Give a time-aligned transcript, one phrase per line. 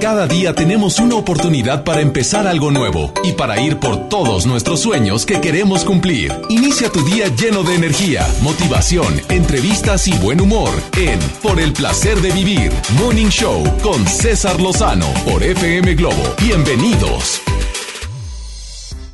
[0.00, 4.80] Cada día tenemos una oportunidad para empezar algo nuevo y para ir por todos nuestros
[4.80, 6.32] sueños que queremos cumplir.
[6.48, 12.20] Inicia tu día lleno de energía, motivación, entrevistas y buen humor en Por el placer
[12.20, 16.22] de vivir, Morning Show con César Lozano por FM Globo.
[16.40, 17.40] Bienvenidos.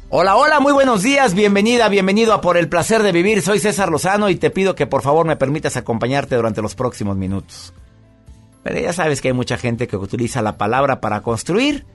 [0.09, 3.42] Hola, hola, muy buenos días, bienvenida, bienvenido a Por el placer de vivir.
[3.42, 7.16] Soy César Lozano y te pido que por favor me permitas acompañarte durante los próximos
[7.16, 7.73] minutos.
[8.62, 11.87] Pero ya sabes que hay mucha gente que utiliza la palabra para construir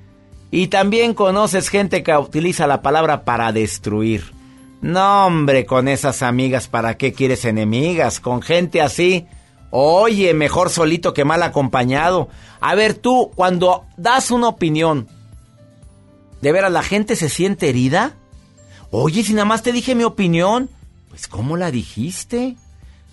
[0.51, 4.33] y también conoces gente que utiliza la palabra para destruir.
[4.81, 8.20] No, hombre, con esas amigas, ¿para qué quieres enemigas?
[8.20, 9.25] Con gente así,
[9.71, 12.29] oye, mejor solito que mal acompañado.
[12.61, 15.07] A ver, tú, cuando das una opinión,
[16.41, 18.15] ¿de veras la gente se siente herida?
[18.91, 20.70] Oye, si nada más te dije mi opinión,
[21.09, 22.55] pues ¿cómo la dijiste?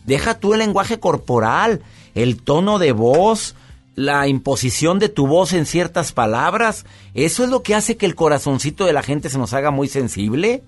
[0.05, 1.83] Deja tú el lenguaje corporal
[2.15, 3.55] el tono de voz,
[3.95, 8.15] la imposición de tu voz en ciertas palabras, eso es lo que hace que el
[8.15, 10.63] corazoncito de la gente se nos haga muy sensible.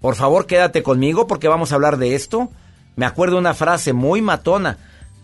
[0.00, 2.50] Por favor, quédate conmigo porque vamos a hablar de esto.
[2.96, 4.78] Me acuerdo una frase muy matona,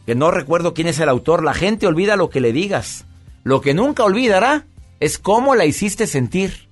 [0.06, 1.44] que no recuerdo quién es el autor.
[1.44, 3.04] La gente olvida lo que le digas.
[3.44, 4.64] Lo que nunca olvidará
[4.98, 6.68] es cómo la hiciste sentir.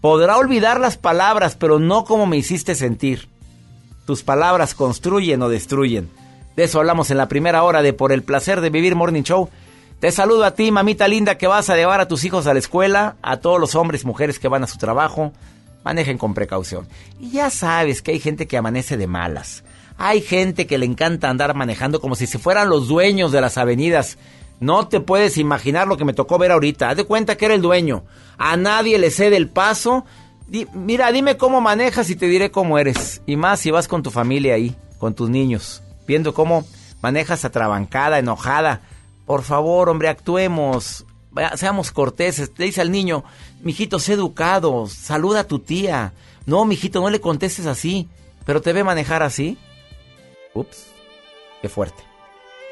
[0.00, 3.28] Podrá olvidar las palabras, pero no cómo me hiciste sentir.
[4.06, 6.10] Tus palabras construyen o destruyen.
[6.56, 9.48] De eso hablamos en la primera hora de Por el placer de vivir Morning Show.
[9.98, 12.60] Te saludo a ti, mamita linda, que vas a llevar a tus hijos a la
[12.60, 15.32] escuela, a todos los hombres y mujeres que van a su trabajo.
[15.84, 16.86] Manejen con precaución.
[17.18, 19.64] Y ya sabes que hay gente que amanece de malas.
[19.98, 23.58] Hay gente que le encanta andar manejando como si se fueran los dueños de las
[23.58, 24.16] avenidas.
[24.60, 26.90] No te puedes imaginar lo que me tocó ver ahorita.
[26.90, 28.04] Haz de cuenta que era el dueño.
[28.38, 30.04] A nadie le cede el paso.
[30.72, 33.22] mira, dime cómo manejas y te diré cómo eres.
[33.26, 36.64] Y más si vas con tu familia ahí, con tus niños viendo cómo
[37.02, 38.80] manejas atrabancada, enojada.
[39.26, 41.04] Por favor, hombre, actuemos,
[41.56, 42.52] seamos corteses.
[42.56, 43.24] Le dice al niño,
[43.60, 46.12] mijito, sé educado, saluda a tu tía.
[46.46, 48.08] No, mijito, no le contestes así,
[48.44, 49.58] pero te ve manejar así.
[50.54, 50.86] Ups,
[51.62, 52.02] qué fuerte.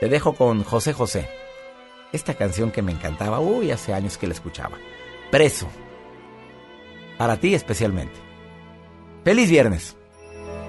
[0.00, 1.28] Te dejo con José José.
[2.12, 4.76] Esta canción que me encantaba, uy, hace años que la escuchaba.
[5.30, 5.66] Preso.
[7.16, 8.18] Para ti especialmente.
[9.24, 9.96] Feliz viernes.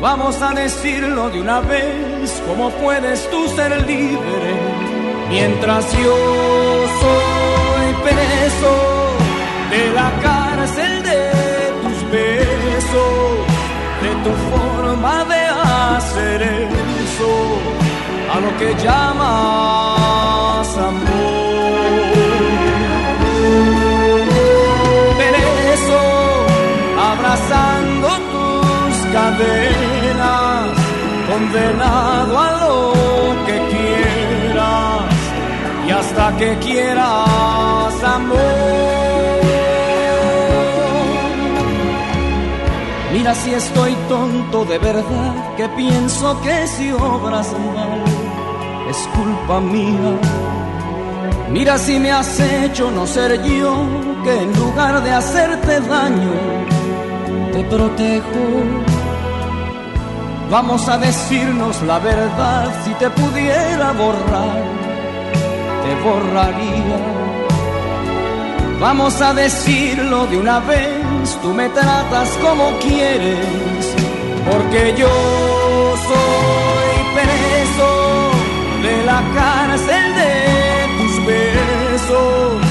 [0.00, 4.54] Vamos a decirlo de una vez, ¿cómo puedes tú ser libre
[5.28, 6.16] mientras yo
[7.00, 8.72] soy preso
[9.70, 11.30] de la cárcel de
[11.82, 13.46] tus besos,
[14.02, 17.32] de tu forma de hacer eso,
[18.34, 21.05] a lo que llamas amor?
[31.76, 35.04] Condenado a lo que quieras
[35.86, 38.36] y hasta que quieras amor.
[43.12, 48.02] Mira si estoy tonto de verdad, que pienso que si obras mal
[48.90, 50.20] es culpa mía.
[51.50, 53.74] Mira si me has hecho no ser yo,
[54.24, 56.32] que en lugar de hacerte daño,
[57.52, 58.95] te protejo
[60.50, 64.62] Vamos a decirnos la verdad, si te pudiera borrar,
[65.82, 66.98] te borraría.
[68.80, 73.94] Vamos a decirlo de una vez, tú me tratas como quieres,
[74.48, 75.08] porque yo
[76.08, 78.30] soy preso
[78.82, 80.34] de la cárcel de
[80.96, 82.62] tus besos,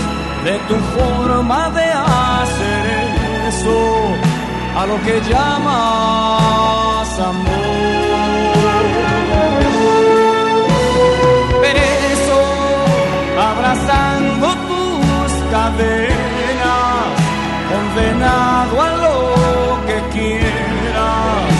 [0.45, 2.85] de tu forma de hacer
[3.49, 3.79] eso,
[4.77, 7.45] a lo que llamas amor.
[11.61, 12.41] Perezo,
[13.39, 17.07] abrazando tus cadenas,
[17.71, 21.55] condenado a lo que quieras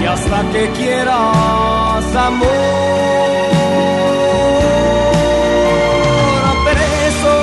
[0.00, 2.48] y hasta que quieras amor.
[6.66, 7.38] Perezo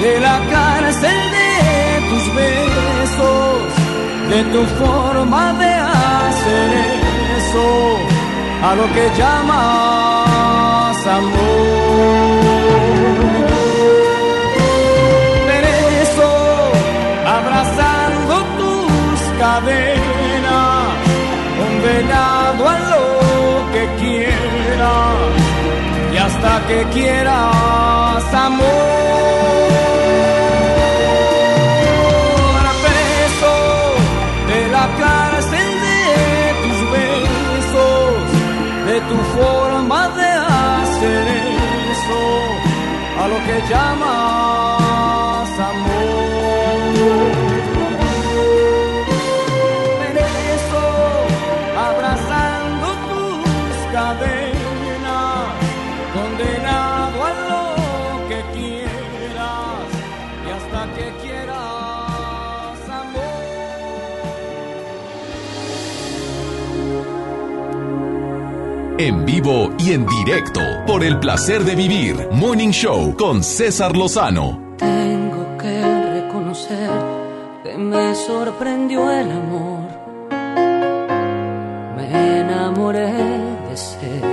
[0.00, 1.50] de la cárcel de
[2.10, 3.62] tus besos,
[4.30, 5.95] de tu forma de amor
[6.46, 6.72] en
[7.38, 7.98] eso
[8.62, 12.36] a lo que llamas amor.
[15.56, 15.64] En
[16.02, 16.30] eso,
[17.38, 20.86] abrazando tus cadenas,
[21.58, 23.06] condenado a lo
[23.72, 25.16] que quieras
[26.12, 28.96] y hasta que quieras amor.
[39.08, 41.26] tu forma de hacer
[41.92, 42.22] eso
[43.22, 47.35] a lo que llamas amor.
[68.98, 74.74] En vivo y en directo, por el placer de vivir, Morning Show con César Lozano.
[74.78, 75.82] Tengo que
[76.14, 76.90] reconocer
[77.62, 79.80] que me sorprendió el amor.
[81.94, 83.12] Me enamoré
[83.68, 84.24] de sed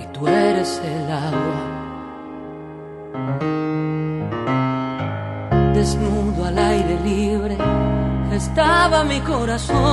[0.00, 1.60] y tú eres el agua.
[5.74, 7.56] Desnudo al aire libre
[8.32, 9.89] estaba mi corazón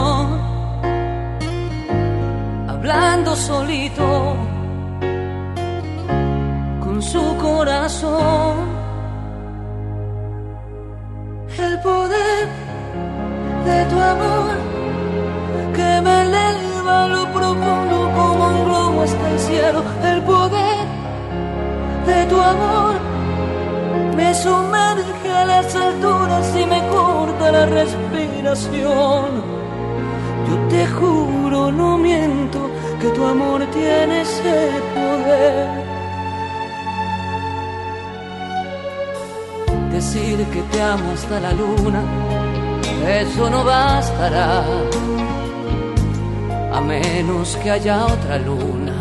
[47.90, 48.96] haya otra luna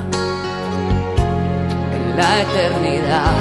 [1.97, 3.33] en la eternidad.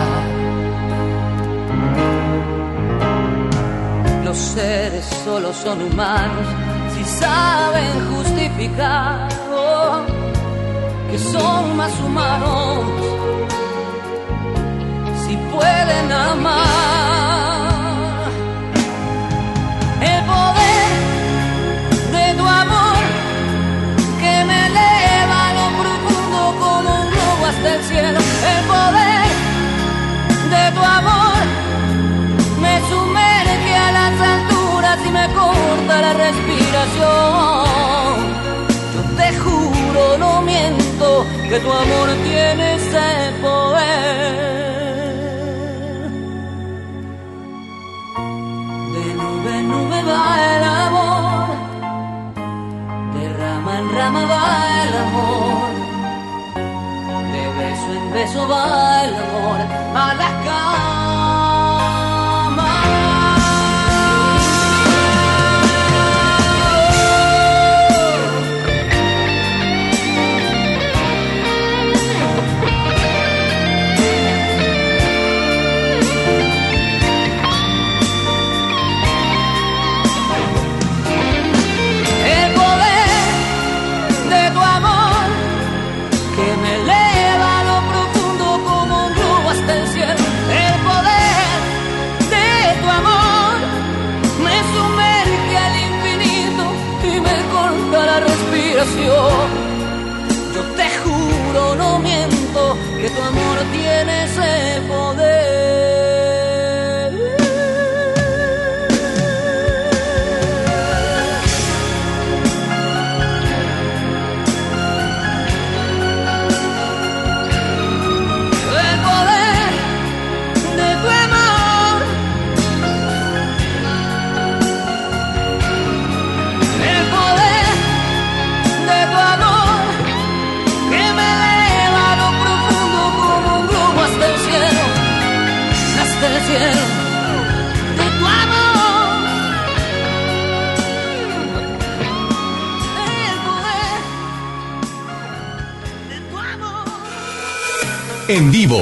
[4.23, 6.47] Los seres solo son humanos
[6.95, 10.01] si saben justificar oh,
[11.11, 12.85] que son más humanos,
[15.27, 16.74] si pueden amar.
[41.55, 42.34] que tu amor.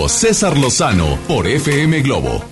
[0.10, 2.44] César Lozano, por FM Globo.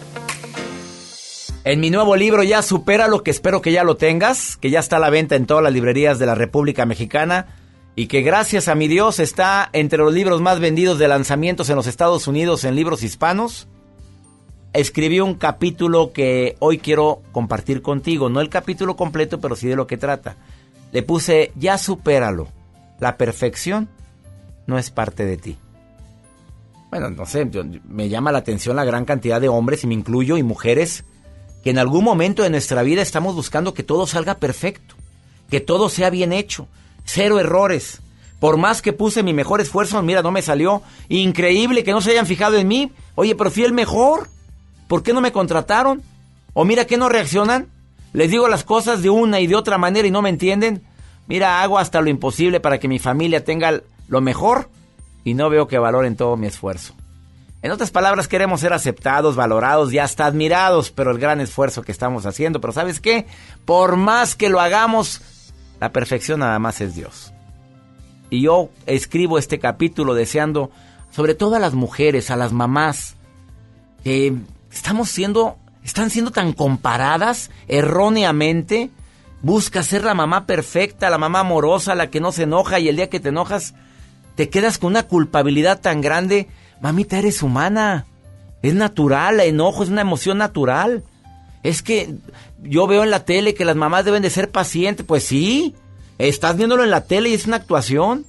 [1.63, 4.79] En mi nuevo libro ya supera lo que espero que ya lo tengas, que ya
[4.79, 7.48] está a la venta en todas las librerías de la República Mexicana
[7.96, 11.75] y que gracias a mi Dios está entre los libros más vendidos de lanzamientos en
[11.75, 13.67] los Estados Unidos en libros hispanos.
[14.74, 19.75] Escribí un capítulo que hoy quiero compartir contigo, no el capítulo completo, pero sí de
[19.75, 20.38] lo que trata.
[20.91, 22.48] Le puse ya supéralo.
[23.00, 23.89] La perfección
[24.65, 25.58] no es parte de ti.
[26.91, 27.50] Bueno, no sé,
[27.88, 31.05] me llama la atención la gran cantidad de hombres, y me incluyo, y mujeres,
[31.63, 34.95] que en algún momento de nuestra vida estamos buscando que todo salga perfecto,
[35.50, 36.67] que todo sea bien hecho,
[37.05, 38.01] cero errores.
[38.41, 40.81] Por más que puse mi mejor esfuerzo, mira, no me salió.
[41.07, 42.91] Increíble que no se hayan fijado en mí.
[43.15, 44.29] Oye, pero fui el mejor.
[44.88, 46.01] ¿Por qué no me contrataron?
[46.53, 47.67] O mira que no reaccionan.
[48.13, 50.81] Les digo las cosas de una y de otra manera y no me entienden.
[51.27, 54.69] Mira, hago hasta lo imposible para que mi familia tenga lo mejor
[55.24, 56.96] y no veo que valoren todo mi esfuerzo.
[57.63, 61.92] En otras palabras, queremos ser aceptados, valorados y hasta admirados, pero el gran esfuerzo que
[61.92, 62.60] estamos haciendo.
[62.60, 63.28] Pero ¿sabes qué?
[63.66, 65.22] Por más que lo hagamos,
[65.80, 67.34] la perfección nada más es Dios.
[68.32, 70.72] Y yo escribo este capítulo deseando,
[71.12, 73.16] sobre todo a las mujeres, a las mamás,
[74.04, 74.34] que
[74.72, 78.90] estamos siendo, están siendo tan comparadas erróneamente.
[79.44, 82.96] Busca ser la mamá perfecta, la mamá amorosa, la que no se enoja y el
[82.96, 83.75] día que te enojas
[84.35, 86.47] te quedas con una culpabilidad tan grande.
[86.81, 88.05] Mamita, eres humana.
[88.61, 91.03] Es natural, el enojo es una emoción natural.
[91.63, 92.15] Es que
[92.61, 95.05] yo veo en la tele que las mamás deben de ser pacientes.
[95.05, 95.75] Pues sí,
[96.17, 98.25] estás viéndolo en la tele y es una actuación.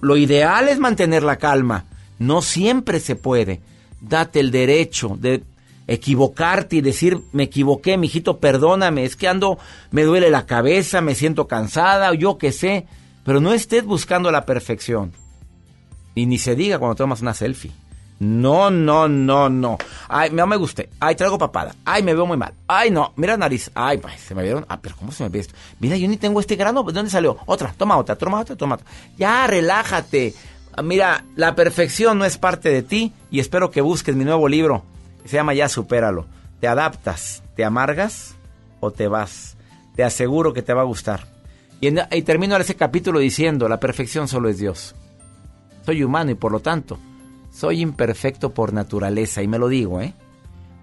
[0.00, 1.86] Lo ideal es mantener la calma.
[2.18, 3.60] No siempre se puede.
[4.00, 5.42] Date el derecho de
[5.86, 9.58] equivocarte y decir, me equivoqué, mijito, perdóname, es que ando,
[9.90, 12.86] me duele la cabeza, me siento cansada, o yo qué sé.
[13.24, 15.12] Pero no estés buscando la perfección.
[16.14, 17.72] Y ni se diga cuando tomas una selfie.
[18.20, 19.76] No, no, no, no.
[20.08, 20.88] Ay, no me gusté.
[21.00, 21.74] Ay, traigo papada.
[21.84, 22.54] Ay, me veo muy mal.
[22.68, 23.12] Ay, no.
[23.16, 23.70] Mira nariz.
[23.74, 24.64] Ay, pues, se me vieron.
[24.68, 25.54] Ah, pero ¿cómo se me ve esto?
[25.80, 26.84] Mira, yo ni tengo este grano.
[26.84, 27.38] ¿De dónde salió?
[27.46, 27.74] Otra.
[27.76, 28.16] Toma otra.
[28.16, 28.56] Toma otra.
[28.56, 28.86] Toma otra.
[29.18, 30.34] Ya, relájate.
[30.82, 33.12] Mira, la perfección no es parte de ti.
[33.30, 34.84] Y espero que busques mi nuevo libro.
[35.24, 36.26] Se llama Ya Supéralo.
[36.60, 37.42] ¿Te adaptas?
[37.56, 38.36] ¿Te amargas?
[38.80, 39.56] ¿O te vas?
[39.96, 41.33] Te aseguro que te va a gustar.
[41.86, 44.94] Y, y termino ese capítulo diciendo, la perfección solo es Dios.
[45.84, 46.98] Soy humano y por lo tanto,
[47.52, 50.14] soy imperfecto por naturaleza y me lo digo, ¿eh?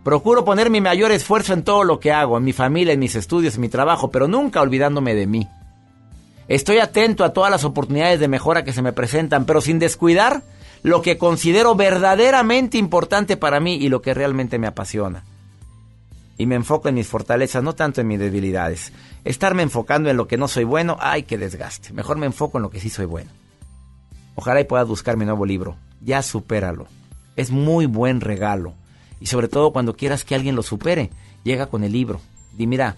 [0.03, 3.15] Procuro poner mi mayor esfuerzo en todo lo que hago, en mi familia, en mis
[3.15, 5.47] estudios, en mi trabajo, pero nunca olvidándome de mí.
[6.47, 10.43] Estoy atento a todas las oportunidades de mejora que se me presentan, pero sin descuidar
[10.83, 15.23] lo que considero verdaderamente importante para mí y lo que realmente me apasiona.
[16.41, 18.91] Y me enfoco en mis fortalezas, no tanto en mis debilidades.
[19.23, 21.93] Estarme enfocando en lo que no soy bueno, ay, qué desgaste.
[21.93, 23.29] Mejor me enfoco en lo que sí soy bueno.
[24.33, 25.77] Ojalá y puedas buscar mi nuevo libro.
[26.03, 26.87] Ya supéralo.
[27.35, 28.73] Es muy buen regalo.
[29.19, 31.11] Y sobre todo cuando quieras que alguien lo supere,
[31.43, 32.19] llega con el libro.
[32.57, 32.95] Di, mira,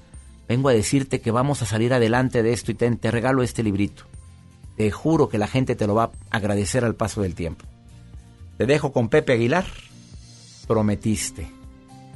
[0.47, 3.61] vengo a decirte que vamos a salir adelante de esto y te, te regalo este
[3.61, 4.05] librito.
[4.77, 7.65] Te juro que la gente te lo va a agradecer al paso del tiempo.
[8.57, 9.65] Te dejo con Pepe Aguilar.
[10.65, 11.51] Prometiste.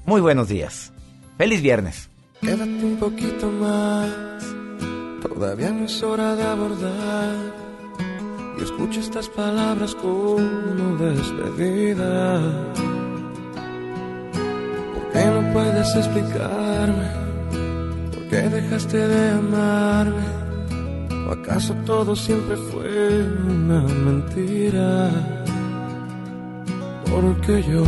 [0.06, 0.94] Muy buenos días.
[1.38, 2.10] Feliz viernes.
[2.42, 4.10] Quédate un poquito más.
[5.22, 7.36] Todavía no es hora de abordar
[8.58, 12.42] y escucho estas palabras como despedida.
[14.94, 17.08] ¿Por qué no puedes explicarme?
[18.14, 20.26] ¿Por qué dejaste de amarme?
[21.28, 25.12] ¿O acaso todo siempre fue una mentira?
[27.12, 27.84] Porque yo,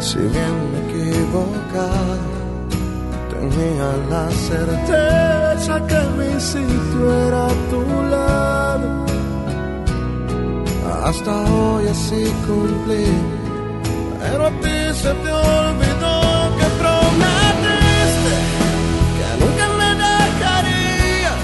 [0.00, 2.16] si bien me equivocaba,
[3.30, 9.06] tenía la certeza que mi sitio era tu lado
[11.04, 13.06] hasta hoy así cumplí.
[14.20, 16.16] Pero a ti se te olvidó
[16.58, 18.34] que prometiste
[19.16, 21.38] que nunca me dejarías,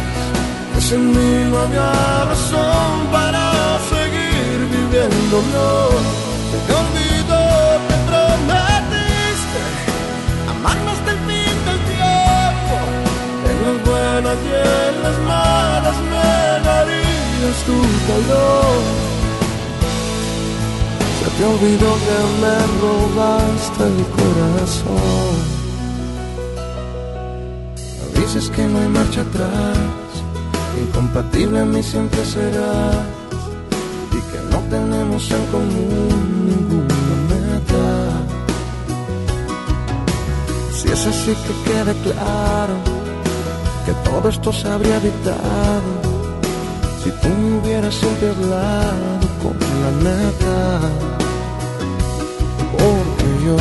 [0.75, 1.92] que sin mí no había
[2.25, 5.37] razón para seguir viviendo.
[5.54, 6.21] No,
[14.44, 19.12] y en las malas me darías tu calor
[21.38, 25.34] te olvidó que me robaste el corazón.
[28.14, 29.78] Dices que no hay marcha atrás,
[30.80, 32.96] incompatible a mí siempre serás,
[34.12, 37.86] y que no tenemos en común ninguna meta.
[40.76, 43.01] Si es así que quede claro
[43.84, 46.12] que todo esto se habría evitado
[47.02, 48.28] si tú me hubieras siempre
[49.42, 50.80] con la neta.
[52.72, 53.58] Porque yo,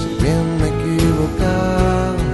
[0.00, 2.24] si bien me equivocado.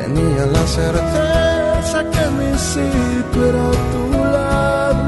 [0.00, 4.04] Tenía la certeza que mi sitio era a tu
[4.36, 5.02] lado.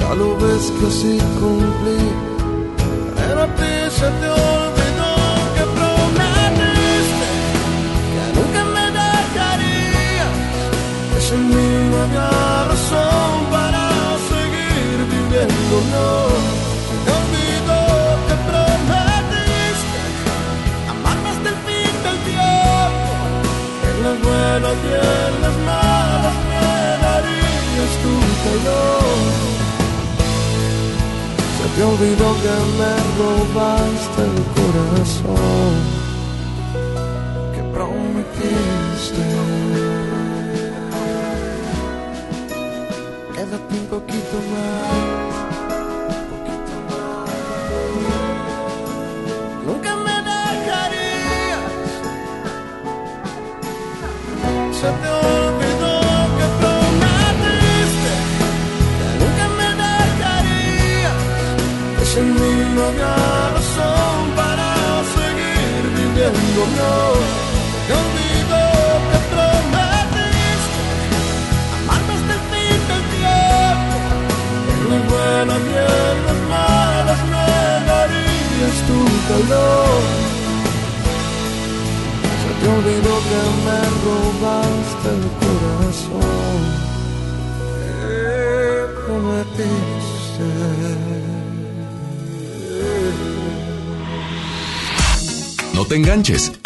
[0.00, 2.00] Ya lo ves que así cumplí,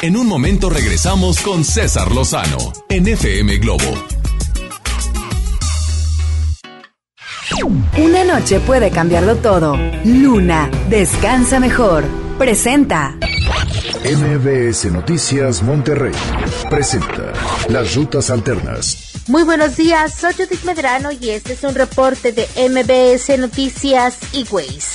[0.03, 2.59] En un momento regresamos con César Lozano
[2.91, 3.85] en FM Globo.
[7.97, 9.79] Una noche puede cambiarlo todo.
[10.05, 12.05] Luna, descansa mejor.
[12.37, 13.17] Presenta.
[14.05, 16.13] MBS Noticias Monterrey
[16.69, 17.33] presenta
[17.71, 19.23] Las Rutas Alternas.
[19.27, 24.47] Muy buenos días, soy Judith Medrano y este es un reporte de MBS Noticias y
[24.51, 24.86] Ways.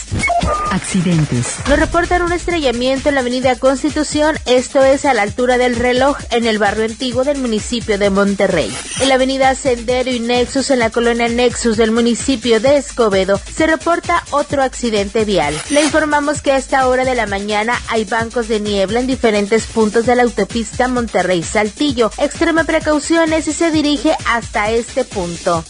[0.71, 1.57] Accidentes.
[1.67, 6.17] Nos reportan un estrellamiento en la avenida Constitución, esto es a la altura del reloj
[6.31, 8.73] en el barrio antiguo del municipio de Monterrey.
[9.01, 13.67] En la avenida Sendero y Nexus en la colonia Nexus del municipio de Escobedo se
[13.67, 15.53] reporta otro accidente vial.
[15.71, 19.65] Le informamos que a esta hora de la mañana hay bancos de niebla en diferentes
[19.65, 22.11] puntos de la autopista Monterrey-Saltillo.
[22.17, 25.65] Extreme precauciones y se dirige hasta este punto.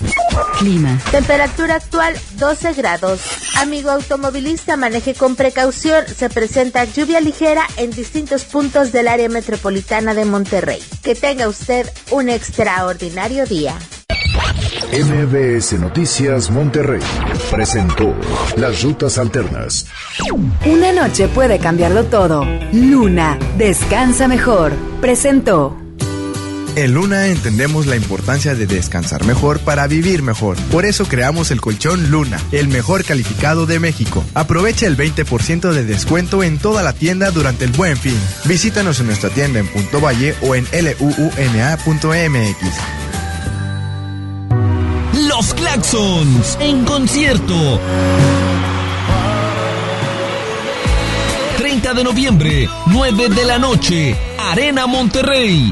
[0.60, 1.00] Clima.
[1.12, 3.22] Temperatura actual 12 grados.
[3.58, 6.06] Amigo automovilista, maneje con precaución.
[6.08, 10.82] Se presenta lluvia ligera en distintos puntos del área metropolitana de Monterrey.
[11.04, 13.76] Que tenga usted un extraordinario día.
[14.92, 17.00] MBS Noticias Monterrey
[17.50, 18.14] presentó
[18.58, 19.86] Las Rutas Alternas.
[20.66, 22.46] Una noche puede cambiarlo todo.
[22.74, 24.74] Luna, descansa mejor.
[25.00, 25.78] Presentó.
[26.76, 30.56] En Luna entendemos la importancia de descansar mejor para vivir mejor.
[30.72, 34.24] Por eso creamos el colchón Luna, el mejor calificado de México.
[34.34, 38.18] Aprovecha el 20% de descuento en toda la tienda durante el buen fin.
[38.46, 41.42] Visítanos en nuestra tienda en Punto Valle o en luuna.mx.
[45.28, 47.82] Los Claxons en concierto.
[51.58, 55.72] 30 de noviembre, 9 de la noche, Arena Monterrey.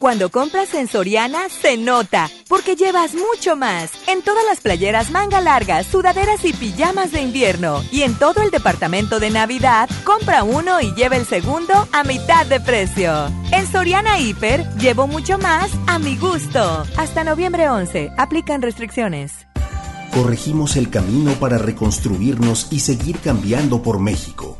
[0.00, 3.90] Cuando compras en Soriana, se nota, porque llevas mucho más.
[4.06, 7.84] En todas las playeras manga largas, sudaderas y pijamas de invierno.
[7.92, 12.46] Y en todo el departamento de Navidad, compra uno y lleva el segundo a mitad
[12.46, 13.12] de precio.
[13.52, 16.86] En Soriana Hiper, llevo mucho más a mi gusto.
[16.96, 19.46] Hasta noviembre 11, aplican restricciones.
[20.14, 24.59] Corregimos el camino para reconstruirnos y seguir cambiando por México.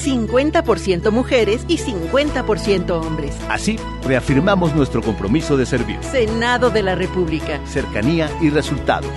[0.00, 3.34] 50% mujeres y 50% hombres.
[3.48, 5.98] Así, reafirmamos nuestro compromiso de servir.
[6.02, 7.60] Senado de la República.
[7.66, 9.10] Cercanía y resultados.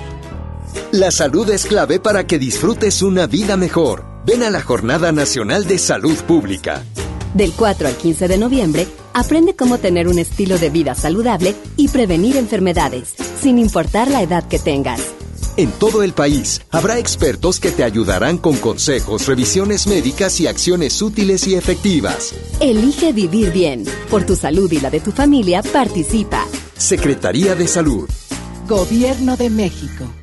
[0.91, 4.05] La salud es clave para que disfrutes una vida mejor.
[4.25, 6.83] Ven a la Jornada Nacional de Salud Pública.
[7.33, 11.87] Del 4 al 15 de noviembre, aprende cómo tener un estilo de vida saludable y
[11.87, 15.01] prevenir enfermedades, sin importar la edad que tengas.
[15.55, 20.99] En todo el país habrá expertos que te ayudarán con consejos, revisiones médicas y acciones
[21.01, 22.33] útiles y efectivas.
[22.59, 23.83] Elige vivir bien.
[24.09, 26.45] Por tu salud y la de tu familia, participa.
[26.75, 28.09] Secretaría de Salud.
[28.67, 30.22] Gobierno de México.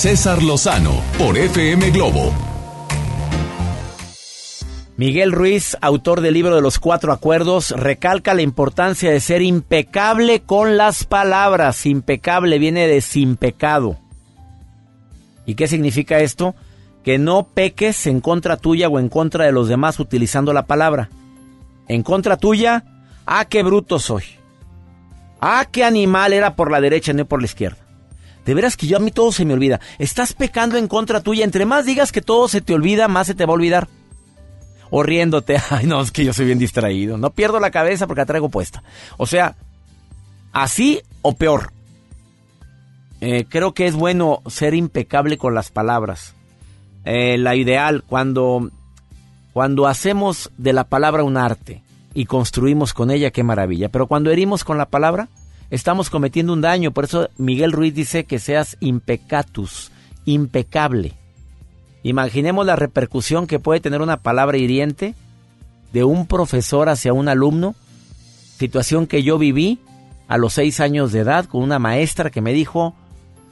[0.00, 2.32] César Lozano por FM Globo.
[4.96, 10.40] Miguel Ruiz, autor del libro de los cuatro acuerdos, recalca la importancia de ser impecable
[10.40, 11.84] con las palabras.
[11.84, 13.98] Impecable viene de sin pecado.
[15.44, 16.54] ¿Y qué significa esto?
[17.04, 21.10] Que no peques en contra tuya o en contra de los demás utilizando la palabra.
[21.88, 22.84] En contra tuya,
[23.26, 24.24] ah, qué bruto soy.
[25.42, 27.79] Ah, qué animal era por la derecha, no por la izquierda.
[28.50, 29.78] De veras que yo a mí todo se me olvida.
[30.00, 31.44] Estás pecando en contra tuya.
[31.44, 33.86] Entre más digas que todo se te olvida, más se te va a olvidar.
[34.90, 35.58] O riéndote.
[35.70, 37.16] Ay, no, es que yo soy bien distraído.
[37.16, 38.82] No pierdo la cabeza porque la traigo puesta.
[39.18, 39.54] O sea,
[40.50, 41.72] así o peor.
[43.20, 46.34] Eh, creo que es bueno ser impecable con las palabras.
[47.04, 48.68] Eh, la ideal, cuando,
[49.52, 51.84] cuando hacemos de la palabra un arte
[52.14, 53.90] y construimos con ella, qué maravilla.
[53.90, 55.28] Pero cuando herimos con la palabra,
[55.70, 56.92] estamos cometiendo un daño.
[56.92, 59.90] Por eso Miguel Ruiz dice que seas impecatus,
[60.24, 61.14] impecable.
[62.02, 65.14] Imaginemos la repercusión que puede tener una palabra hiriente
[65.92, 67.74] de un profesor hacia un alumno,
[68.58, 69.80] situación que yo viví
[70.28, 72.94] a los seis años de edad con una maestra que me dijo,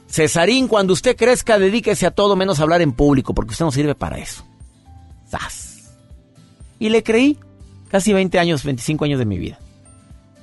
[0.09, 3.71] Cesarín, cuando usted crezca, dedíquese a todo menos a hablar en público, porque usted no
[3.71, 4.45] sirve para eso.
[5.29, 5.91] ¡Zas!
[6.79, 7.37] Y le creí
[7.89, 9.59] casi 20 años, 25 años de mi vida.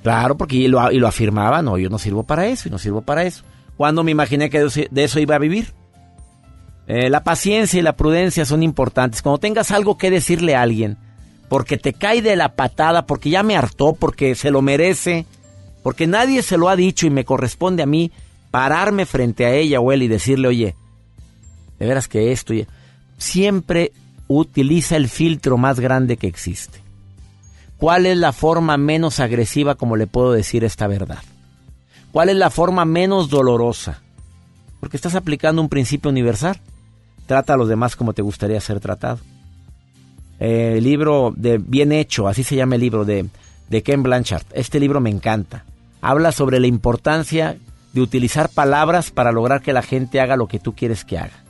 [0.03, 2.77] Claro, porque y lo, y lo afirmaba, no, yo no sirvo para eso y no
[2.77, 3.43] sirvo para eso.
[3.75, 5.73] ¿Cuándo me imaginé que de eso iba a vivir?
[6.87, 9.21] Eh, la paciencia y la prudencia son importantes.
[9.21, 10.97] Cuando tengas algo que decirle a alguien,
[11.49, 15.25] porque te cae de la patada, porque ya me hartó, porque se lo merece,
[15.83, 18.11] porque nadie se lo ha dicho y me corresponde a mí
[18.51, 20.75] pararme frente a ella o él y decirle, oye,
[21.77, 22.53] de veras que esto,
[23.17, 23.91] siempre
[24.27, 26.86] utiliza el filtro más grande que existe.
[27.77, 31.19] ¿Cuál es la forma menos agresiva como le puedo decir esta verdad?
[32.11, 34.01] ¿Cuál es la forma menos dolorosa?
[34.79, 36.59] Porque estás aplicando un principio universal.
[37.27, 39.19] Trata a los demás como te gustaría ser tratado.
[40.39, 43.27] el libro de Bien Hecho, así se llama el libro de,
[43.69, 44.45] de Ken Blanchard.
[44.53, 45.63] Este libro me encanta.
[46.01, 47.57] Habla sobre la importancia
[47.93, 51.43] de utilizar palabras para lograr que la gente haga lo que tú quieres que haga.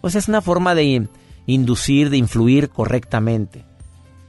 [0.00, 1.08] Pues es una forma de
[1.46, 3.65] inducir, de influir correctamente.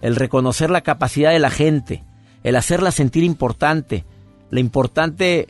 [0.02, 2.04] El reconocer la capacidad de la gente,
[2.44, 4.06] el hacerla sentir importante.
[4.50, 5.48] La importante,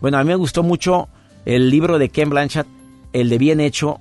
[0.00, 1.08] bueno, a mí me gustó mucho
[1.44, 2.66] el libro de Ken Blanchard,
[3.12, 4.00] el de Bien Hecho,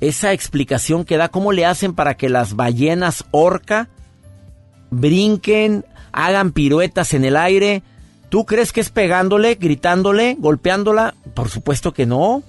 [0.00, 3.88] esa explicación que da cómo le hacen para que las ballenas orca
[4.90, 7.82] brinquen, hagan piruetas en el aire,
[8.34, 11.14] ¿Tú crees que es pegándole, gritándole, golpeándola?
[11.34, 12.42] Por supuesto que no.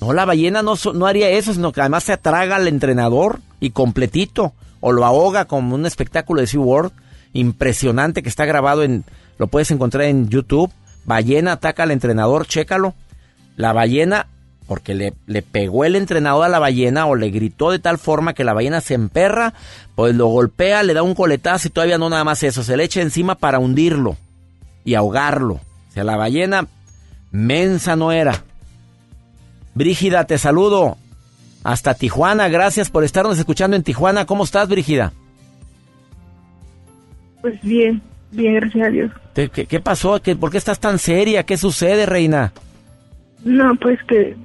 [0.00, 3.70] No, la ballena no, no haría eso, sino que además se atraga al entrenador y
[3.70, 4.54] completito.
[4.80, 6.92] O lo ahoga como un espectáculo de SeaWorld
[7.32, 9.04] impresionante que está grabado en...
[9.38, 10.72] Lo puedes encontrar en YouTube.
[11.04, 12.94] Ballena ataca al entrenador, chécalo.
[13.56, 14.26] La ballena,
[14.66, 18.34] porque le, le pegó el entrenador a la ballena o le gritó de tal forma
[18.34, 19.54] que la ballena se emperra,
[19.94, 22.84] pues lo golpea, le da un coletazo y todavía no nada más eso, se le
[22.84, 24.16] echa encima para hundirlo
[24.84, 25.54] y ahogarlo.
[25.54, 26.66] O sea, la ballena
[27.30, 28.44] mensa no era.
[29.74, 30.96] Brígida, te saludo.
[31.64, 34.26] Hasta Tijuana, gracias por estarnos escuchando en Tijuana.
[34.26, 35.12] ¿Cómo estás, Brígida?
[37.40, 39.10] Pues bien, bien, gracias a Dios.
[39.34, 40.20] ¿Qué, pasó?
[40.20, 41.44] ¿Qué, ¿Por qué estás tan seria?
[41.44, 42.52] ¿Qué sucede, reina?
[43.44, 44.36] No, pues que...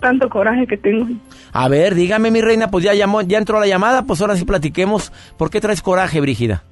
[0.00, 1.06] Tanto coraje que tengo.
[1.52, 4.44] A ver, dígame, mi reina, pues ya llamó, ya entró la llamada, pues ahora sí
[4.44, 5.12] platiquemos.
[5.36, 6.62] ¿Por qué traes coraje, Brígida?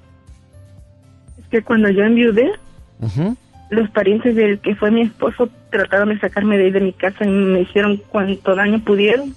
[1.55, 2.51] que cuando yo enviudé,
[3.71, 7.25] los parientes del que fue mi esposo trataron de sacarme de ahí de mi casa
[7.25, 9.35] y me hicieron cuanto daño pudieron.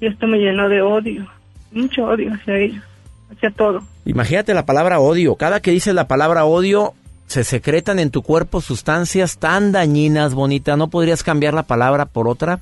[0.00, 1.26] Y esto me llenó de odio,
[1.70, 2.82] mucho odio hacia ellos,
[3.30, 3.82] hacia todo.
[4.04, 5.36] Imagínate la palabra odio.
[5.36, 6.94] Cada que dices la palabra odio,
[7.26, 10.76] se secretan en tu cuerpo sustancias tan dañinas, bonita.
[10.76, 12.60] ¿No podrías cambiar la palabra por otra?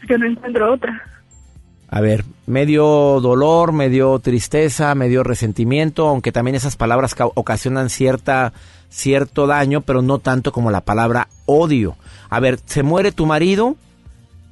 [0.00, 1.11] Es que no encuentro otra.
[1.94, 8.54] A ver, medio dolor, medio tristeza, medio resentimiento, aunque también esas palabras ocasionan cierta,
[8.88, 11.96] cierto daño, pero no tanto como la palabra odio.
[12.30, 13.76] A ver, se muere tu marido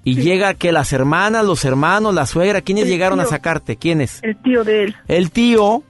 [0.04, 3.76] y llega que las hermanas, los hermanos, la suegra, ¿quiénes llegaron a sacarte?
[3.76, 4.22] ¿Quiénes?
[4.22, 4.96] El tío de él.
[5.08, 5.82] El tío.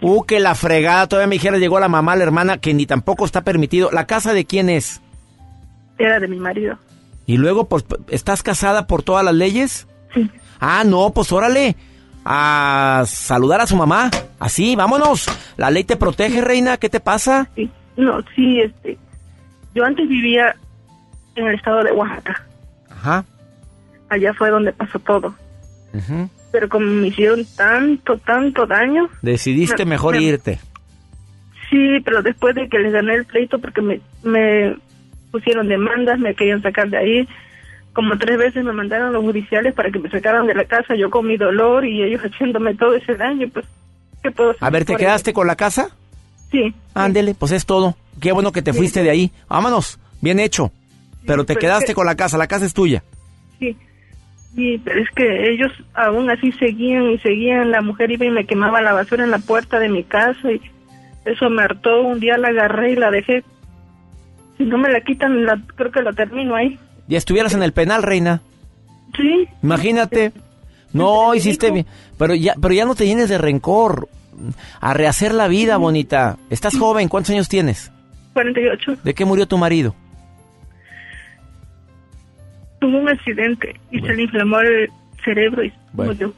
[0.00, 3.24] Uh, que la fregada, todavía me dijera, llegó la mamá, la hermana, que ni tampoco
[3.24, 3.90] está permitido.
[3.92, 5.00] ¿La casa de quién es?
[5.96, 6.76] Era de mi marido.
[7.24, 9.86] ¿Y luego, pues, estás casada por todas las leyes?
[10.12, 10.28] Sí.
[10.60, 11.76] Ah, no, pues órale.
[12.24, 14.10] A saludar a su mamá.
[14.38, 15.26] Así, vámonos.
[15.56, 16.76] La ley te protege, reina.
[16.76, 17.48] ¿Qué te pasa?
[17.54, 17.70] Sí.
[17.96, 18.98] No, sí, este.
[19.74, 20.54] Yo antes vivía
[21.36, 22.44] en el estado de Oaxaca.
[22.90, 23.24] Ajá.
[24.08, 25.34] Allá fue donde pasó todo.
[26.52, 29.08] Pero como me hicieron tanto, tanto daño.
[29.22, 30.58] Decidiste mejor irte.
[31.70, 34.76] Sí, pero después de que les gané el pleito porque me, me
[35.30, 37.28] pusieron demandas, me querían sacar de ahí.
[37.92, 41.10] Como tres veces me mandaron los judiciales para que me sacaran de la casa, yo
[41.10, 43.66] con mi dolor y ellos haciéndome todo ese daño, pues,
[44.22, 44.64] ¿qué puedo hacer?
[44.64, 45.88] A ver, ¿te quedaste con la casa?
[46.50, 46.72] Sí.
[46.94, 47.96] Ándele, pues es todo.
[48.20, 49.30] Qué bueno que te fuiste de ahí.
[49.48, 50.70] Vámonos, bien hecho.
[51.26, 53.02] Pero te pero es quedaste que- con la casa, la casa es tuya.
[53.58, 53.76] Sí.
[54.54, 57.70] Sí, pero es que ellos aún así seguían y seguían.
[57.70, 60.60] La mujer iba y me quemaba la basura en la puerta de mi casa y
[61.26, 62.02] eso me hartó.
[62.02, 63.44] Un día la agarré y la dejé.
[64.56, 66.78] Si no me la quitan, la, creo que la termino ahí.
[67.08, 68.42] Ya estuvieras en el penal, reina.
[69.16, 69.48] Sí.
[69.62, 70.32] Imagínate.
[70.92, 71.86] No, hiciste bien.
[72.18, 74.08] Pero ya, pero ya no te llenes de rencor.
[74.80, 76.36] A rehacer la vida, bonita.
[76.50, 77.90] Estás joven, ¿cuántos años tienes?
[78.34, 78.96] 48.
[79.02, 79.94] ¿De qué murió tu marido?
[82.80, 84.88] Tuvo un accidente y se le inflamó el
[85.24, 86.12] cerebro y Bueno.
[86.12, 86.34] murió.